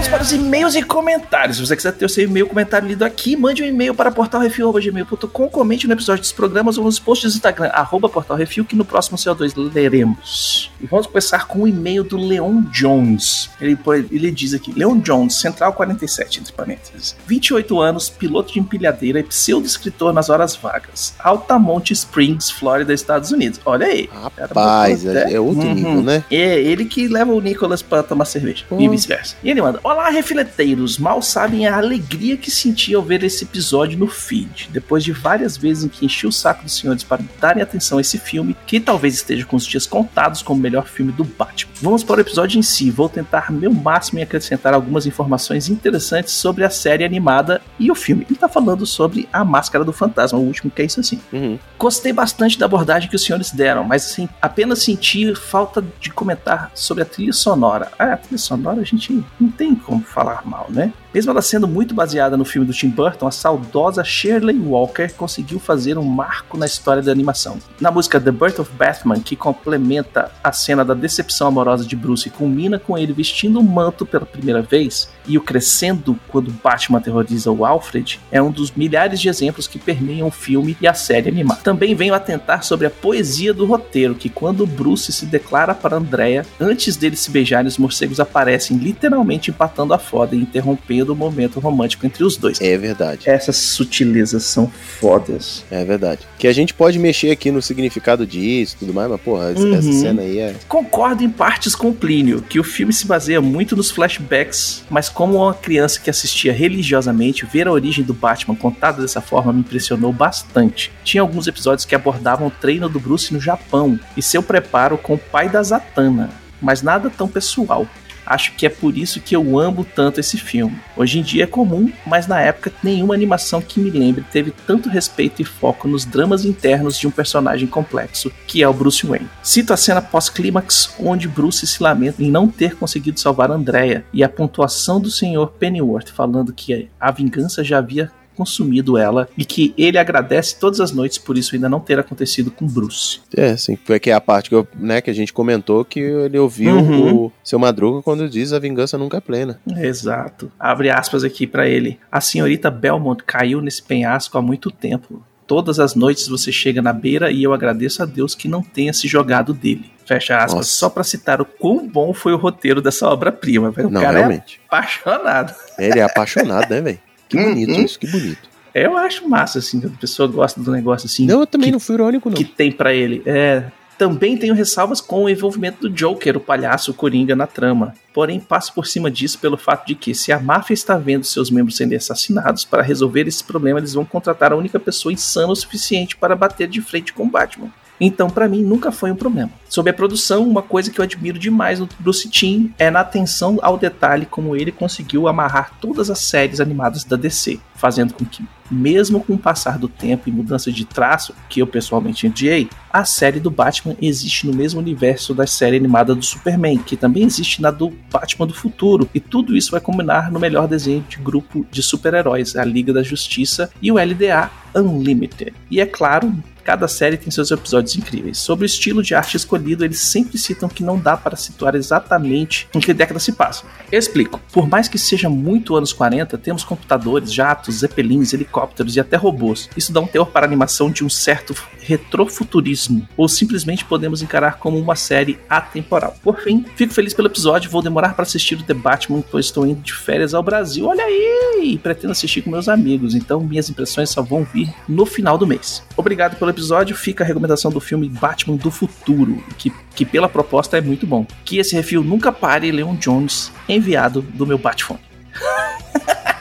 Vamos 0.06 0.08
para 0.08 0.22
os 0.22 0.32
e-mails 0.32 0.74
e 0.74 0.82
comentários. 0.82 1.56
Se 1.56 1.66
você 1.66 1.74
quiser 1.76 1.92
ter 1.92 2.04
o 2.04 2.08
seu 2.08 2.24
e-mail 2.24 2.46
comentário 2.46 2.86
lido 2.88 3.04
aqui, 3.04 3.36
mande 3.36 3.62
um 3.62 3.66
e-mail 3.66 3.94
para 3.94 4.10
portalrefil.gmail.com, 4.10 5.48
comente 5.48 5.86
no 5.86 5.92
episódio 5.92 6.20
dos 6.22 6.32
programas 6.32 6.78
ou 6.78 6.84
nos 6.84 6.98
posts 6.98 7.32
do 7.32 7.36
Instagram, 7.36 7.68
arroba 7.72 8.08
portalrefil, 8.08 8.64
que 8.64 8.76
no 8.76 8.84
próximo 8.84 9.16
CO2 9.18 9.52
leremos. 9.74 10.70
E 10.80 10.86
vamos 10.86 11.06
começar 11.06 11.46
com 11.46 11.60
o 11.62 11.68
e-mail 11.68 12.04
do 12.04 12.16
Leon 12.16 12.62
Jones. 12.70 13.50
Ele, 13.60 13.76
ele 14.10 14.30
diz 14.30 14.54
aqui, 14.54 14.72
Leon 14.72 14.98
Jones, 14.98 15.40
Central 15.40 15.72
47, 15.72 16.40
entre 16.40 16.52
parênteses. 16.52 17.16
28 17.26 17.80
anos, 17.80 18.08
piloto 18.08 18.52
de 18.52 18.60
empilhadeira 18.60 19.20
e 19.20 19.24
pseudo-escritor 19.24 20.12
nas 20.12 20.28
horas 20.30 20.54
vagas. 20.54 21.14
Altamonte 21.18 21.92
Springs, 21.92 22.50
Flórida, 22.50 22.92
Estados 22.92 23.30
Unidos. 23.32 23.60
Olha 23.64 23.86
aí. 23.86 24.08
Rapaz, 24.38 25.06
até- 25.06 25.32
é 25.32 25.40
outro 25.40 25.66
Uhum. 25.66 25.74
nível, 25.74 26.02
né? 26.02 26.24
É 26.30 26.60
ele 26.60 26.84
que 26.84 27.08
leva 27.08 27.32
o 27.32 27.40
Nicholas 27.40 27.82
pra 27.82 28.02
tomar 28.02 28.24
cerveja. 28.24 28.64
E 28.78 28.88
vice-versa. 28.88 29.36
E 29.42 29.50
ele 29.50 29.60
manda: 29.62 29.80
Olá, 29.82 29.95
refleteiros. 30.10 30.98
Mal 30.98 31.20
sabem 31.20 31.66
a 31.66 31.76
alegria 31.76 32.36
que 32.36 32.50
senti 32.50 32.94
ao 32.94 33.02
ver 33.02 33.22
esse 33.22 33.44
episódio 33.44 33.98
no 33.98 34.06
feed. 34.06 34.68
Depois 34.70 35.02
de 35.04 35.12
várias 35.12 35.56
vezes 35.56 35.84
em 35.84 35.88
que 35.88 36.06
enchi 36.06 36.26
o 36.26 36.32
saco 36.32 36.64
dos 36.64 36.76
senhores 36.76 37.02
para 37.02 37.22
darem 37.40 37.62
atenção 37.62 37.98
a 37.98 38.00
esse 38.00 38.18
filme, 38.18 38.56
que 38.66 38.80
talvez 38.80 39.14
esteja 39.14 39.44
com 39.44 39.56
os 39.56 39.66
dias 39.66 39.86
contados 39.86 40.42
como 40.42 40.58
o 40.58 40.62
melhor 40.62 40.86
filme 40.86 41.12
do 41.12 41.24
Batman. 41.24 41.72
Vamos 41.80 42.04
para 42.04 42.18
o 42.18 42.20
episódio 42.20 42.58
em 42.58 42.62
si. 42.62 42.90
Vou 42.90 43.08
tentar 43.08 43.50
meu 43.52 43.72
máximo 43.72 44.18
em 44.18 44.22
acrescentar 44.22 44.74
algumas 44.74 45.06
informações 45.06 45.68
interessantes 45.68 46.32
sobre 46.32 46.64
a 46.64 46.70
série 46.70 47.04
animada 47.04 47.60
e 47.78 47.90
o 47.90 47.94
filme. 47.94 48.26
Ele 48.28 48.38
tá 48.38 48.48
falando 48.48 48.86
sobre 48.86 49.28
a 49.32 49.44
Máscara 49.44 49.84
do 49.84 49.92
Fantasma, 49.92 50.38
o 50.38 50.42
último 50.42 50.70
que 50.70 50.82
é 50.82 50.84
isso 50.84 51.00
assim. 51.00 51.20
Uhum. 51.32 51.58
Gostei 51.78 52.12
bastante 52.12 52.58
da 52.58 52.66
abordagem 52.66 53.08
que 53.08 53.16
os 53.16 53.24
senhores 53.24 53.50
deram, 53.50 53.84
mas 53.84 54.06
assim, 54.06 54.28
apenas 54.40 54.82
senti 54.82 55.34
falta 55.34 55.84
de 56.00 56.10
comentar 56.10 56.70
sobre 56.74 57.02
a 57.02 57.06
trilha 57.06 57.32
sonora. 57.32 57.90
Ah, 57.98 58.14
a 58.14 58.16
trilha 58.16 58.38
sonora 58.38 58.80
a 58.80 58.84
gente 58.84 59.24
não 59.38 59.50
tem 59.50 59.74
como 59.86 60.02
falar 60.02 60.42
mal, 60.44 60.66
né? 60.68 60.92
Mesmo 61.14 61.30
ela 61.30 61.40
sendo 61.40 61.66
muito 61.66 61.94
baseada 61.94 62.36
no 62.36 62.44
filme 62.44 62.66
do 62.66 62.74
Tim 62.74 62.90
Burton, 62.90 63.26
a 63.26 63.30
saudosa 63.30 64.04
Shirley 64.04 64.58
Walker 64.58 65.08
conseguiu 65.16 65.58
fazer 65.58 65.96
um 65.96 66.04
marco 66.04 66.58
na 66.58 66.66
história 66.66 67.02
da 67.02 67.10
animação. 67.10 67.58
Na 67.80 67.90
música 67.90 68.20
The 68.20 68.32
Birth 68.32 68.58
of 68.58 68.70
Batman, 68.72 69.20
que 69.20 69.34
complementa 69.34 70.30
a 70.44 70.52
cena 70.52 70.84
da 70.84 70.92
decepção 70.92 71.46
amorosa 71.46 71.86
de 71.86 71.96
Bruce 71.96 72.28
e 72.28 72.30
culmina 72.30 72.78
com 72.78 72.98
ele 72.98 73.14
vestindo 73.14 73.58
um 73.60 73.62
manto 73.62 74.04
pela 74.04 74.26
primeira 74.26 74.60
vez 74.60 75.08
e 75.26 75.38
o 75.38 75.40
crescendo 75.40 76.18
quando 76.28 76.52
Batman 76.62 76.98
aterroriza 76.98 77.50
o 77.50 77.64
Alfred, 77.64 78.20
é 78.30 78.40
um 78.40 78.50
dos 78.50 78.70
milhares 78.72 79.20
de 79.20 79.28
exemplos 79.28 79.66
que 79.66 79.78
permeiam 79.78 80.28
o 80.28 80.30
filme 80.30 80.76
e 80.80 80.86
a 80.86 80.94
série 80.94 81.28
animada. 81.28 81.60
Também 81.62 81.94
venho 81.94 82.14
atentar 82.14 82.62
sobre 82.62 82.86
a 82.86 82.90
poesia 82.90 83.52
do 83.52 83.64
roteiro, 83.64 84.14
que 84.14 84.28
quando 84.28 84.66
Bruce 84.66 85.12
se 85.12 85.26
declara 85.26 85.74
para 85.74 85.96
Andrea, 85.96 86.44
antes 86.60 86.96
deles 86.96 87.20
se 87.20 87.30
beijarem, 87.30 87.68
os 87.68 87.78
morcegos 87.78 88.20
aparecem 88.20 88.76
literalmente 88.76 89.50
empatando 89.76 89.92
a 89.92 89.98
foda 89.98 90.34
e 90.34 90.40
interrompendo 90.40 91.12
o 91.12 91.16
momento 91.16 91.60
romântico 91.60 92.06
entre 92.06 92.24
os 92.24 92.36
dois. 92.36 92.60
É 92.60 92.76
verdade. 92.78 93.28
Essas 93.28 93.56
sutilezas 93.56 94.44
são 94.44 94.66
fodas. 94.68 95.64
É 95.70 95.84
verdade. 95.84 96.22
Que 96.38 96.46
a 96.48 96.52
gente 96.52 96.72
pode 96.72 96.98
mexer 96.98 97.30
aqui 97.30 97.50
no 97.50 97.60
significado 97.60 98.26
disso 98.26 98.74
e 98.76 98.78
tudo 98.80 98.94
mais, 98.94 99.10
mas, 99.10 99.20
porra, 99.20 99.50
essa- 99.52 99.68
essa 99.68 99.86
Uhum. 99.88 100.00
cena 100.00 100.22
aí 100.22 100.38
é. 100.38 100.54
Concordo 100.66 101.22
em 101.22 101.28
partes 101.28 101.74
com 101.74 101.90
o 101.90 101.94
Plínio, 101.94 102.40
que 102.42 102.58
o 102.58 102.64
filme 102.64 102.92
se 102.92 103.06
baseia 103.06 103.40
muito 103.40 103.76
nos 103.76 103.90
flashbacks, 103.90 104.84
mas 104.88 105.08
como 105.08 105.36
uma 105.36 105.52
criança 105.54 106.00
que 106.00 106.08
assistia 106.08 106.52
religiosamente, 106.52 107.44
ver 107.46 107.68
a 107.68 107.72
origem 107.72 108.04
do 108.04 108.14
Batman 108.14 108.54
contada 108.56 109.02
dessa 109.02 109.20
forma 109.20 109.52
me 109.52 109.60
impressionou 109.60 110.12
bastante. 110.12 110.90
Tinha 111.04 111.20
alguns 111.20 111.46
episódios 111.46 111.84
que 111.84 111.94
abordavam 111.94 112.46
o 112.48 112.50
treino 112.50 112.88
do 112.88 112.98
Bruce 112.98 113.32
no 113.32 113.40
Japão 113.40 113.98
e 114.16 114.22
seu 114.22 114.42
preparo 114.42 114.96
com 114.96 115.14
o 115.14 115.18
pai 115.18 115.48
da 115.48 115.62
Zatanna, 115.62 116.30
mas 116.62 116.82
nada 116.82 117.10
tão 117.10 117.28
pessoal. 117.28 117.86
Acho 118.26 118.52
que 118.54 118.66
é 118.66 118.68
por 118.68 118.98
isso 118.98 119.20
que 119.20 119.36
eu 119.36 119.58
amo 119.58 119.84
tanto 119.84 120.18
esse 120.18 120.36
filme. 120.36 120.78
Hoje 120.96 121.18
em 121.18 121.22
dia 121.22 121.44
é 121.44 121.46
comum, 121.46 121.90
mas 122.04 122.26
na 122.26 122.40
época 122.40 122.72
nenhuma 122.82 123.14
animação 123.14 123.62
que 123.62 123.78
me 123.78 123.90
lembre 123.90 124.24
teve 124.32 124.50
tanto 124.50 124.88
respeito 124.88 125.40
e 125.40 125.44
foco 125.44 125.86
nos 125.86 126.04
dramas 126.04 126.44
internos 126.44 126.98
de 126.98 127.06
um 127.06 127.10
personagem 127.10 127.68
complexo, 127.68 128.32
que 128.46 128.62
é 128.62 128.68
o 128.68 128.72
Bruce 128.72 129.06
Wayne. 129.06 129.28
Cito 129.42 129.72
a 129.72 129.76
cena 129.76 130.02
pós-clímax 130.02 130.94
onde 130.98 131.28
Bruce 131.28 131.66
se 131.66 131.82
lamenta 131.82 132.22
em 132.22 132.30
não 132.30 132.48
ter 132.48 132.74
conseguido 132.74 133.20
salvar 133.20 133.50
Andrea 133.50 134.04
e 134.12 134.24
a 134.24 134.28
pontuação 134.28 135.00
do 135.00 135.10
Sr. 135.10 135.46
Pennyworth 135.58 136.08
falando 136.08 136.52
que 136.52 136.88
a 136.98 137.10
vingança 137.10 137.62
já 137.62 137.78
havia 137.78 138.10
consumido 138.36 138.98
ela 138.98 139.28
e 139.36 139.44
que 139.44 139.72
ele 139.78 139.98
agradece 139.98 140.56
todas 140.60 140.80
as 140.80 140.92
noites 140.92 141.18
por 141.18 141.36
isso 141.38 141.54
ainda 141.54 141.68
não 141.68 141.80
ter 141.80 141.98
acontecido 141.98 142.50
com 142.50 142.66
Bruce. 142.66 143.20
É, 143.36 143.56
sim. 143.56 143.76
Foi 143.84 143.98
que 143.98 144.10
é 144.10 144.14
a 144.14 144.20
parte 144.20 144.48
que, 144.50 144.54
eu, 144.54 144.66
né, 144.78 145.00
que 145.00 145.10
a 145.10 145.14
gente 145.14 145.32
comentou 145.32 145.84
que 145.84 146.00
ele 146.00 146.38
ouviu 146.38 146.76
Uhum. 146.76 147.14
o 147.26 147.32
seu 147.42 147.58
Madruga 147.58 148.02
quando 148.02 148.28
diz 148.28 148.52
a 148.52 148.58
vingança 148.58 148.98
nunca 148.98 149.16
é 149.16 149.20
plena. 149.20 149.58
Exato. 149.76 150.50
Abre 150.58 150.90
aspas 150.90 151.24
aqui 151.24 151.46
pra 151.46 151.66
ele. 151.68 151.98
A 152.12 152.20
senhorita 152.20 152.70
Belmont 152.70 153.22
caiu 153.24 153.60
nesse 153.60 153.82
penhasco 153.82 154.36
há 154.36 154.42
muito 154.42 154.70
tempo. 154.70 155.22
Todas 155.46 155.78
as 155.78 155.94
noites 155.94 156.26
você 156.26 156.50
chega 156.50 156.82
na 156.82 156.92
beira 156.92 157.30
e 157.30 157.42
eu 157.44 157.52
agradeço 157.54 158.02
a 158.02 158.06
Deus 158.06 158.34
que 158.34 158.48
não 158.48 158.62
tenha 158.62 158.92
se 158.92 159.06
jogado 159.06 159.54
dele. 159.54 159.92
Fecha 160.04 160.36
aspas. 160.36 160.54
Nossa. 160.54 160.68
Só 160.70 160.88
pra 160.90 161.04
citar 161.04 161.40
o 161.40 161.44
quão 161.44 161.86
bom 161.88 162.12
foi 162.12 162.32
o 162.32 162.36
roteiro 162.36 162.82
dessa 162.82 163.08
obra-prima. 163.08 163.70
velho. 163.70 163.86
O 163.88 163.90
Não, 163.90 164.00
cara 164.00 164.18
é 164.18 164.22
realmente. 164.22 164.60
apaixonado. 164.68 165.54
Ele 165.78 165.98
é 166.00 166.02
apaixonado, 166.02 166.68
né, 166.68 166.80
velho? 166.80 166.98
Que 167.28 167.36
bonito 167.36 167.70
Uhum. 167.72 167.84
isso, 167.84 167.98
que 167.98 168.06
bonito. 168.06 168.48
Eu 168.74 168.96
acho 168.96 169.26
massa, 169.28 169.58
assim, 169.58 169.80
quando 169.80 169.94
a 169.94 169.98
pessoa 169.98 170.28
gosta 170.28 170.60
do 170.60 170.70
negócio 170.70 171.06
assim. 171.06 171.26
Não, 171.26 171.40
eu 171.40 171.46
também 171.46 171.68
que, 171.68 171.72
não 171.72 171.80
fui 171.80 171.94
irônico, 171.94 172.28
não. 172.28 172.36
que 172.36 172.44
tem 172.44 172.70
pra 172.70 172.92
ele. 172.92 173.22
É. 173.24 173.64
Também 173.96 174.36
tenho 174.36 174.52
ressalvas 174.54 175.00
com 175.00 175.24
o 175.24 175.28
envolvimento 175.30 175.88
do 175.88 175.90
Joker, 175.90 176.36
o 176.36 176.40
palhaço 176.40 176.90
o 176.90 176.94
Coringa, 176.94 177.34
na 177.34 177.46
trama. 177.46 177.94
Porém, 178.12 178.38
passo 178.38 178.74
por 178.74 178.86
cima 178.86 179.10
disso 179.10 179.38
pelo 179.38 179.56
fato 179.56 179.86
de 179.86 179.94
que, 179.94 180.14
se 180.14 180.30
a 180.30 180.38
máfia 180.38 180.74
está 180.74 180.98
vendo 180.98 181.24
seus 181.24 181.50
membros 181.50 181.76
sendo 181.78 181.94
assassinados, 181.94 182.66
para 182.66 182.82
resolver 182.82 183.26
esse 183.26 183.42
problema, 183.42 183.78
eles 183.78 183.94
vão 183.94 184.04
contratar 184.04 184.52
a 184.52 184.56
única 184.56 184.78
pessoa 184.78 185.10
insana 185.10 185.50
o 185.50 185.56
suficiente 185.56 186.14
para 186.14 186.36
bater 186.36 186.68
de 186.68 186.82
frente 186.82 187.14
com 187.14 187.26
Batman. 187.26 187.70
Então, 188.00 188.28
pra 188.28 188.48
mim, 188.48 188.62
nunca 188.62 188.92
foi 188.92 189.10
um 189.10 189.16
problema. 189.16 189.50
Sobre 189.68 189.90
a 189.90 189.94
produção, 189.94 190.48
uma 190.48 190.62
coisa 190.62 190.90
que 190.90 191.00
eu 191.00 191.04
admiro 191.04 191.38
demais 191.38 191.80
no 191.80 191.88
Bruce 191.98 192.28
Timm 192.28 192.68
é 192.78 192.90
na 192.90 193.00
atenção 193.00 193.58
ao 193.62 193.76
detalhe 193.76 194.26
como 194.26 194.54
ele 194.54 194.70
conseguiu 194.70 195.26
amarrar 195.26 195.72
todas 195.80 196.10
as 196.10 196.20
séries 196.20 196.60
animadas 196.60 197.04
da 197.04 197.16
DC, 197.16 197.58
fazendo 197.74 198.14
com 198.14 198.24
que, 198.24 198.44
mesmo 198.70 199.20
com 199.20 199.34
o 199.34 199.38
passar 199.38 199.78
do 199.78 199.88
tempo 199.88 200.28
e 200.28 200.32
mudança 200.32 200.70
de 200.70 200.84
traço, 200.84 201.34
que 201.48 201.60
eu 201.60 201.66
pessoalmente 201.66 202.26
odiei, 202.26 202.68
a 202.92 203.04
série 203.04 203.40
do 203.40 203.50
Batman 203.50 203.96
existe 204.00 204.46
no 204.46 204.54
mesmo 204.54 204.80
universo 204.80 205.34
da 205.34 205.46
série 205.46 205.76
animada 205.76 206.14
do 206.14 206.24
Superman, 206.24 206.78
que 206.78 206.96
também 206.96 207.24
existe 207.24 207.60
na 207.60 207.70
do 207.70 207.92
Batman 208.10 208.46
do 208.46 208.54
futuro, 208.54 209.08
e 209.14 209.20
tudo 209.20 209.56
isso 209.56 209.72
vai 209.72 209.80
combinar 209.80 210.30
no 210.30 210.38
melhor 210.38 210.68
desenho 210.68 211.04
de 211.08 211.16
grupo 211.16 211.66
de 211.70 211.82
super-heróis, 211.82 212.56
a 212.56 212.64
Liga 212.64 212.92
da 212.92 213.02
Justiça 213.02 213.70
e 213.82 213.90
o 213.90 213.96
LDA 213.96 214.50
Unlimited. 214.74 215.54
E 215.70 215.80
é 215.80 215.86
claro, 215.86 216.32
Cada 216.66 216.88
série 216.88 217.16
tem 217.16 217.30
seus 217.30 217.52
episódios 217.52 217.94
incríveis. 217.94 218.38
Sobre 218.38 218.64
o 218.64 218.66
estilo 218.66 219.00
de 219.00 219.14
arte 219.14 219.36
escolhido, 219.36 219.84
eles 219.84 220.00
sempre 220.00 220.36
citam 220.36 220.68
que 220.68 220.82
não 220.82 220.98
dá 220.98 221.16
para 221.16 221.36
situar 221.36 221.76
exatamente 221.76 222.68
em 222.74 222.80
que 222.80 222.92
década 222.92 223.20
se 223.20 223.30
passa. 223.30 223.62
Explico. 223.92 224.40
Por 224.52 224.68
mais 224.68 224.88
que 224.88 224.98
seja 224.98 225.28
muito 225.30 225.76
anos 225.76 225.92
40, 225.92 226.36
temos 226.38 226.64
computadores, 226.64 227.32
jatos, 227.32 227.76
zeppelins, 227.76 228.32
helicópteros 228.32 228.96
e 228.96 229.00
até 229.00 229.16
robôs. 229.16 229.70
Isso 229.76 229.92
dá 229.92 230.00
um 230.00 230.08
teor 230.08 230.26
para 230.26 230.44
a 230.44 230.48
animação 230.48 230.90
de 230.90 231.04
um 231.04 231.08
certo 231.08 231.54
retrofuturismo, 231.86 233.08
ou 233.16 233.28
simplesmente 233.28 233.84
podemos 233.84 234.20
encarar 234.20 234.58
como 234.58 234.76
uma 234.76 234.96
série 234.96 235.38
atemporal. 235.48 236.16
Por 236.22 236.40
fim, 236.40 236.64
fico 236.74 236.92
feliz 236.92 237.14
pelo 237.14 237.28
episódio, 237.28 237.70
vou 237.70 237.80
demorar 237.80 238.14
para 238.14 238.24
assistir 238.24 238.56
o 238.56 238.62
The 238.62 238.74
Batman, 238.74 239.22
pois 239.30 239.46
estou 239.46 239.64
indo 239.64 239.80
de 239.80 239.92
férias 239.92 240.34
ao 240.34 240.42
Brasil. 240.42 240.86
Olha 240.86 241.04
aí! 241.04 241.78
Pretendo 241.80 242.10
assistir 242.10 242.42
com 242.42 242.50
meus 242.50 242.68
amigos, 242.68 243.14
então 243.14 243.40
minhas 243.40 243.70
impressões 243.70 244.10
só 244.10 244.20
vão 244.20 244.42
vir 244.42 244.72
no 244.88 245.06
final 245.06 245.38
do 245.38 245.46
mês. 245.46 245.82
Obrigado 245.96 246.36
pelo 246.36 246.50
episódio, 246.50 246.96
fica 246.96 247.22
a 247.22 247.26
recomendação 247.26 247.70
do 247.70 247.80
filme 247.80 248.08
Batman 248.08 248.56
do 248.56 248.70
Futuro, 248.70 249.42
que, 249.56 249.72
que 249.94 250.04
pela 250.04 250.28
proposta 250.28 250.76
é 250.76 250.80
muito 250.80 251.06
bom. 251.06 251.24
Que 251.44 251.58
esse 251.58 251.76
review 251.76 252.02
nunca 252.02 252.32
pare, 252.32 252.72
Leon 252.72 252.96
Jones, 252.96 253.52
enviado 253.68 254.22
do 254.22 254.46
meu 254.46 254.58
Batfone. 254.58 255.00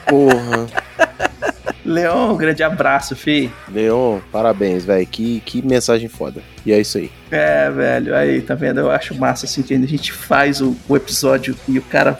Porra. 0.08 0.85
Leon, 1.86 2.32
um 2.32 2.36
grande 2.36 2.62
abraço, 2.62 3.14
fi. 3.14 3.50
Leon, 3.72 4.18
parabéns, 4.32 4.84
velho. 4.84 5.06
Que, 5.06 5.40
que 5.40 5.62
mensagem 5.62 6.08
foda. 6.08 6.42
E 6.64 6.72
é 6.72 6.80
isso 6.80 6.98
aí. 6.98 7.10
É, 7.30 7.70
velho, 7.70 8.14
aí, 8.14 8.42
tá 8.42 8.54
vendo? 8.54 8.80
Eu 8.80 8.90
acho 8.90 9.14
massa 9.14 9.46
assim 9.46 9.62
que 9.62 9.72
a 9.72 9.78
gente 9.78 10.12
faz 10.12 10.60
o, 10.60 10.76
o 10.88 10.96
episódio 10.96 11.56
e 11.68 11.78
o 11.78 11.82
cara 11.82 12.18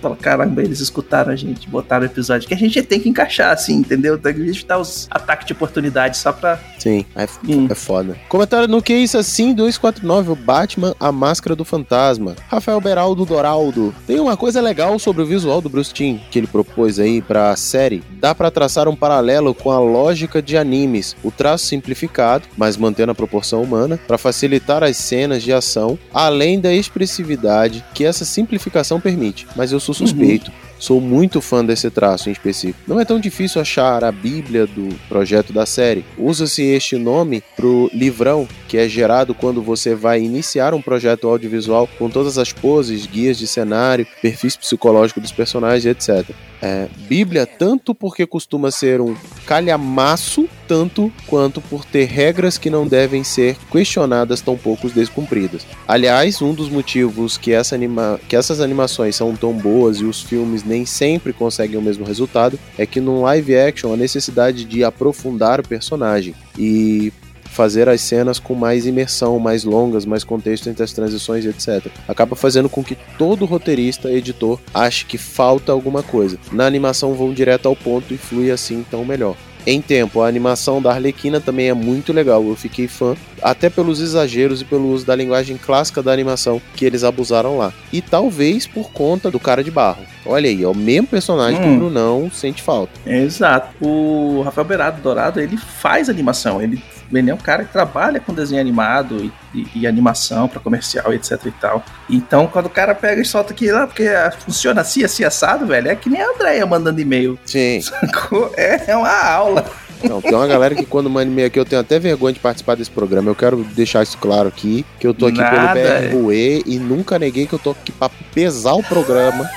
fala, 0.00 0.16
caramba, 0.16 0.62
eles 0.62 0.80
escutaram 0.80 1.32
a 1.32 1.36
gente, 1.36 1.68
botaram 1.68 2.02
o 2.02 2.06
episódio, 2.06 2.48
que 2.48 2.54
a 2.54 2.58
gente 2.58 2.80
tem 2.82 3.00
que 3.00 3.08
encaixar, 3.08 3.52
assim, 3.52 3.74
entendeu? 3.76 4.18
Tem 4.18 4.34
que 4.34 4.40
evitar 4.40 4.78
os 4.78 5.06
ataques 5.10 5.46
de 5.46 5.52
oportunidade 5.52 6.16
só 6.16 6.32
pra. 6.32 6.58
Sim, 6.78 7.04
é, 7.16 7.26
Hum. 7.48 7.66
é 7.70 7.74
foda. 7.74 8.16
Comentário 8.28 8.68
no 8.68 8.80
que 8.82 8.92
é 8.92 8.98
isso 8.98 9.18
assim, 9.18 9.52
249, 9.54 10.30
o 10.32 10.36
Batman, 10.36 10.94
a 10.98 11.10
máscara 11.12 11.54
do 11.56 11.64
fantasma. 11.64 12.34
Rafael 12.48 12.80
Beraldo 12.80 13.24
Doraldo. 13.24 13.94
Tem 14.06 14.18
uma 14.20 14.36
coisa 14.36 14.60
legal 14.60 14.98
sobre 14.98 15.22
o 15.22 15.26
visual 15.26 15.60
do 15.60 15.68
Bruce 15.68 15.92
Timm, 15.92 16.18
que 16.30 16.38
ele 16.38 16.46
propôs 16.46 16.98
aí 16.98 17.20
pra 17.20 17.54
série. 17.56 18.02
Dá 18.20 18.34
pra 18.34 18.50
traçar 18.50 18.88
um 18.88 18.96
paralelo 18.96 19.54
com 19.54 19.70
a 19.70 19.78
lógica 19.78 20.40
de 20.40 20.56
animes. 20.56 21.16
O 21.22 21.30
traço 21.30 21.66
simplificado, 21.66 22.44
mas 22.56 22.76
mantendo 22.76 23.12
a 23.12 23.14
proporção 23.14 23.62
humana, 23.62 23.98
pra 24.06 24.18
facilitar 24.18 24.82
as 24.82 24.96
cenas 24.96 25.42
de 25.42 25.52
ação, 25.52 25.98
além 26.12 26.60
da 26.60 26.72
expressividade 26.72 27.84
que 27.94 28.04
essa 28.04 28.24
simplificação 28.24 29.00
permite. 29.00 29.46
Mas 29.56 29.72
eu 29.72 29.80
sou 29.88 30.06
suspeito. 30.06 30.52
Sou 30.78 31.00
muito 31.00 31.40
fã 31.40 31.64
desse 31.64 31.90
traço 31.90 32.28
em 32.28 32.32
específico. 32.32 32.78
Não 32.86 33.00
é 33.00 33.04
tão 33.04 33.18
difícil 33.18 33.60
achar 33.60 34.04
a 34.04 34.12
bíblia 34.12 34.66
do 34.66 34.94
projeto 35.08 35.52
da 35.52 35.66
série. 35.66 36.04
Usa-se 36.16 36.62
este 36.62 36.96
nome 36.96 37.42
pro 37.56 37.90
livrão, 37.92 38.46
que 38.68 38.78
é 38.78 38.88
gerado 38.88 39.34
quando 39.34 39.60
você 39.60 39.94
vai 39.94 40.20
iniciar 40.20 40.74
um 40.74 40.82
projeto 40.82 41.26
audiovisual 41.26 41.88
com 41.98 42.08
todas 42.08 42.38
as 42.38 42.52
poses, 42.52 43.06
guias 43.06 43.38
de 43.38 43.46
cenário, 43.46 44.06
perfis 44.22 44.56
psicológicos 44.56 45.22
dos 45.22 45.32
personagens, 45.32 45.84
etc. 45.84 46.30
É, 46.62 46.88
Bíblia, 47.08 47.44
tanto 47.46 47.94
porque 47.94 48.26
costuma 48.26 48.70
ser 48.70 49.00
um 49.00 49.16
calhamaço, 49.46 50.48
tanto 50.68 51.10
quanto 51.26 51.60
por 51.62 51.84
ter 51.84 52.04
regras 52.04 52.58
que 52.58 52.68
não 52.68 52.86
devem 52.86 53.24
ser 53.24 53.56
questionadas 53.72 54.42
tão 54.42 54.56
poucos 54.56 54.92
descumpridas. 54.92 55.66
Aliás, 55.88 56.42
um 56.42 56.52
dos 56.52 56.68
motivos 56.68 57.38
que, 57.38 57.52
essa 57.52 57.74
anima... 57.74 58.20
que 58.28 58.36
essas 58.36 58.60
animações 58.60 59.16
são 59.16 59.34
tão 59.34 59.54
boas 59.54 59.96
e 59.96 60.04
os 60.04 60.22
filmes 60.22 60.62
nem 60.62 60.84
sempre 60.84 61.32
conseguem 61.32 61.78
o 61.78 61.82
mesmo 61.82 62.04
resultado 62.04 62.58
é 62.76 62.84
que 62.84 63.00
no 63.00 63.22
live 63.22 63.56
action 63.56 63.92
a 63.92 63.96
necessidade 63.96 64.64
de 64.64 64.84
aprofundar 64.84 65.58
o 65.58 65.66
personagem 65.66 66.34
e 66.56 67.12
fazer 67.58 67.88
as 67.88 68.00
cenas 68.02 68.38
com 68.38 68.54
mais 68.54 68.86
imersão, 68.86 69.38
mais 69.38 69.64
longas, 69.64 70.04
mais 70.04 70.22
contexto 70.22 70.68
entre 70.68 70.84
as 70.84 70.92
transições 70.92 71.44
etc. 71.44 71.90
Acaba 72.06 72.36
fazendo 72.36 72.68
com 72.68 72.84
que 72.84 72.96
todo 73.16 73.46
roteirista, 73.46 74.12
editor, 74.12 74.60
ache 74.72 75.04
que 75.04 75.18
falta 75.18 75.72
alguma 75.72 76.02
coisa. 76.02 76.38
Na 76.52 76.66
animação 76.66 77.14
vão 77.14 77.32
direto 77.32 77.66
ao 77.66 77.74
ponto 77.74 78.14
e 78.14 78.18
flui 78.18 78.50
assim 78.50 78.76
então 78.76 79.04
melhor. 79.04 79.36
Em 79.70 79.82
tempo, 79.82 80.22
a 80.22 80.26
animação 80.26 80.80
da 80.80 80.92
Arlequina 80.92 81.42
também 81.42 81.68
é 81.68 81.74
muito 81.74 82.10
legal, 82.10 82.42
eu 82.42 82.56
fiquei 82.56 82.88
fã 82.88 83.14
até 83.42 83.68
pelos 83.70 84.00
exageros 84.00 84.60
e 84.60 84.64
pelo 84.64 84.88
uso 84.90 85.04
da 85.06 85.14
linguagem 85.14 85.56
clássica 85.56 86.02
da 86.02 86.12
animação 86.12 86.60
que 86.74 86.84
eles 86.84 87.04
abusaram 87.04 87.58
lá. 87.58 87.72
E 87.92 88.00
talvez 88.00 88.66
por 88.66 88.90
conta 88.90 89.30
do 89.30 89.38
cara 89.40 89.62
de 89.64 89.70
barro. 89.70 90.02
Olha 90.26 90.48
aí, 90.48 90.62
é 90.62 90.68
o 90.68 90.74
mesmo 90.74 91.06
personagem 91.06 91.60
que 91.60 91.66
o 91.66 91.70
Hum. 91.70 91.78
Brunão 91.78 92.30
sente 92.32 92.62
falta. 92.62 92.92
Exato. 93.06 93.68
O 93.80 94.42
Rafael 94.44 94.66
Berardo 94.66 95.00
Dourado, 95.00 95.40
ele 95.40 95.56
faz 95.56 96.08
animação. 96.10 96.60
Ele, 96.60 96.82
ele 97.12 97.30
é 97.30 97.34
um 97.34 97.38
cara 97.38 97.64
que 97.64 97.72
trabalha 97.72 98.20
com 98.20 98.34
desenho 98.34 98.60
animado 98.60 99.24
e, 99.54 99.58
e- 99.58 99.66
e 99.80 99.86
animação 99.86 100.46
para 100.46 100.60
comercial, 100.60 101.12
etc 101.14 101.38
e 101.46 101.50
tal. 101.52 101.82
Então, 102.10 102.46
quando 102.46 102.66
o 102.66 102.70
cara 102.70 102.94
pega 102.94 103.22
e 103.22 103.24
solta 103.24 103.52
aqui 103.54 103.70
lá, 103.72 103.86
porque 103.86 104.06
funciona 104.44 104.82
assim, 104.82 105.02
assim, 105.04 105.24
assado, 105.24 105.64
velho, 105.66 105.88
é 105.88 105.96
que 105.96 106.10
nem 106.10 106.20
a 106.20 106.28
Andréia 106.30 106.66
mandando 106.66 107.00
e-mail. 107.00 107.38
Sim. 107.46 107.80
sacou? 107.80 108.52
É, 108.56 108.90
é 108.90 108.96
uma 108.96 109.24
aula. 109.24 109.64
Não, 110.02 110.20
tem 110.20 110.34
uma 110.34 110.46
galera 110.46 110.74
que 110.74 110.86
quando 110.86 111.10
manda 111.10 111.30
e-mail 111.30 111.48
aqui, 111.48 111.58
eu 111.58 111.64
tenho 111.64 111.80
até 111.80 111.98
vergonha 111.98 112.32
de 112.32 112.40
participar 112.40 112.76
desse 112.76 112.90
programa. 112.90 113.30
Eu 113.30 113.34
quero 113.34 113.64
deixar 113.64 114.02
isso 114.02 114.16
claro 114.18 114.48
aqui, 114.48 114.84
que 114.98 115.06
eu 115.06 115.14
tô 115.14 115.26
aqui 115.26 115.38
Nada, 115.38 115.74
pelo 115.74 116.22
BRUE 116.22 116.62
e 116.66 116.78
nunca 116.78 117.18
neguei 117.18 117.46
que 117.46 117.54
eu 117.54 117.58
tô 117.58 117.70
aqui 117.70 117.92
pra 117.92 118.10
pesar 118.32 118.74
o 118.74 118.82
programa. 118.82 119.48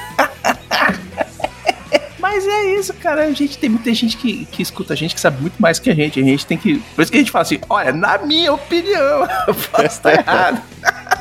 Mas 2.19 2.47
é 2.47 2.79
isso, 2.79 2.93
cara. 2.93 3.25
A 3.25 3.31
gente 3.31 3.57
tem 3.57 3.69
muita 3.69 3.93
gente 3.93 4.15
que, 4.15 4.45
que 4.45 4.61
escuta 4.61 4.93
a 4.93 4.95
gente, 4.95 5.13
que 5.13 5.19
sabe 5.19 5.41
muito 5.41 5.59
mais 5.59 5.79
que 5.79 5.89
a 5.89 5.93
gente. 5.93 6.19
A 6.19 6.23
gente 6.23 6.45
tem 6.45 6.57
que. 6.57 6.81
Por 6.95 7.01
isso 7.01 7.11
que 7.11 7.17
a 7.17 7.21
gente 7.21 7.31
fala 7.31 7.43
assim: 7.43 7.59
olha, 7.69 7.91
na 7.91 8.17
minha 8.19 8.53
opinião, 8.53 9.27
eu 9.47 9.53
posso 9.53 9.85
estar 9.85 10.13
errado. 10.17 10.61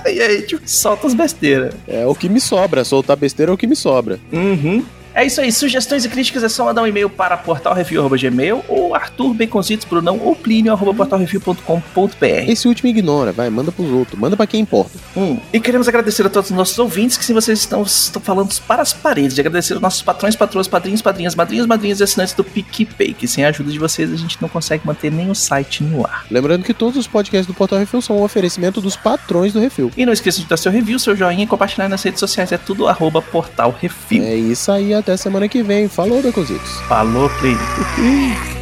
e 0.06 0.20
aí 0.20 0.40
gente 0.40 0.70
solta 0.70 1.06
as 1.06 1.14
besteiras. 1.14 1.74
É 1.88 2.06
o 2.06 2.14
que 2.14 2.28
me 2.28 2.40
sobra, 2.40 2.84
soltar 2.84 3.16
besteira 3.16 3.50
é 3.50 3.54
o 3.54 3.58
que 3.58 3.66
me 3.66 3.76
sobra. 3.76 4.20
Uhum. 4.32 4.84
É 5.20 5.26
isso 5.26 5.38
aí, 5.38 5.52
sugestões 5.52 6.02
e 6.06 6.08
críticas 6.08 6.42
é 6.42 6.48
só 6.48 6.64
mandar 6.64 6.80
um 6.80 6.86
e-mail 6.86 7.10
para 7.10 7.36
portalrefil.gmail 7.36 8.64
ou 8.66 8.94
Arthur 8.94 9.34
Baconzitos 9.34 9.84
Brunão 9.84 10.18
ou 10.18 10.34
Plínio 10.34 10.72
arroba 10.72 10.94
portalrefil.com.br. 10.94 12.24
Esse 12.48 12.66
último 12.66 12.88
ignora, 12.88 13.30
vai, 13.30 13.50
manda 13.50 13.70
pros 13.70 13.90
outros, 13.90 14.18
manda 14.18 14.34
pra 14.34 14.46
quem 14.46 14.62
importa. 14.62 14.92
Hum. 15.14 15.38
E 15.52 15.60
queremos 15.60 15.86
agradecer 15.86 16.24
a 16.24 16.30
todos 16.30 16.48
os 16.48 16.56
nossos 16.56 16.78
ouvintes 16.78 17.18
que 17.18 17.24
se 17.26 17.34
vocês 17.34 17.58
estão, 17.58 17.82
estão 17.82 18.22
falando 18.22 18.48
para 18.66 18.80
as 18.80 18.94
paredes, 18.94 19.34
de 19.34 19.42
agradecer 19.42 19.74
aos 19.74 19.82
nossos 19.82 20.00
patrões, 20.00 20.34
patroas, 20.34 20.66
padrinhos, 20.66 21.02
padrinhas, 21.02 21.34
madrinhas, 21.34 21.66
madrinhas 21.66 22.00
e 22.00 22.04
assinantes 22.04 22.32
do 22.32 22.42
PicPay, 22.42 23.12
que 23.12 23.28
sem 23.28 23.44
a 23.44 23.50
ajuda 23.50 23.70
de 23.70 23.78
vocês 23.78 24.10
a 24.10 24.16
gente 24.16 24.40
não 24.40 24.48
consegue 24.48 24.86
manter 24.86 25.12
nem 25.12 25.30
o 25.30 25.34
site 25.34 25.84
no 25.84 26.06
ar. 26.06 26.24
Lembrando 26.30 26.64
que 26.64 26.72
todos 26.72 26.96
os 26.96 27.06
podcasts 27.06 27.46
do 27.46 27.52
Portal 27.52 27.78
Refil 27.78 28.00
são 28.00 28.16
um 28.16 28.22
oferecimento 28.22 28.80
dos 28.80 28.96
patrões 28.96 29.52
do 29.52 29.60
Refil. 29.60 29.90
E 29.98 30.06
não 30.06 30.14
esqueça 30.14 30.40
de 30.40 30.46
dar 30.46 30.56
seu 30.56 30.72
review, 30.72 30.98
seu 30.98 31.14
joinha 31.14 31.44
e 31.44 31.46
compartilhar 31.46 31.90
nas 31.90 32.02
redes 32.02 32.20
sociais, 32.20 32.52
é 32.52 32.56
tudo 32.56 32.88
arroba 32.88 33.20
portal 33.20 33.76
refil. 33.78 34.24
É 34.24 34.34
isso 34.34 34.72
aí, 34.72 34.94
até 34.94 35.09
semana 35.16 35.48
que 35.48 35.62
vem. 35.62 35.88
Falou, 35.88 36.22
Becositos. 36.22 36.80
Falou, 36.88 37.30
Plínio. 37.40 38.59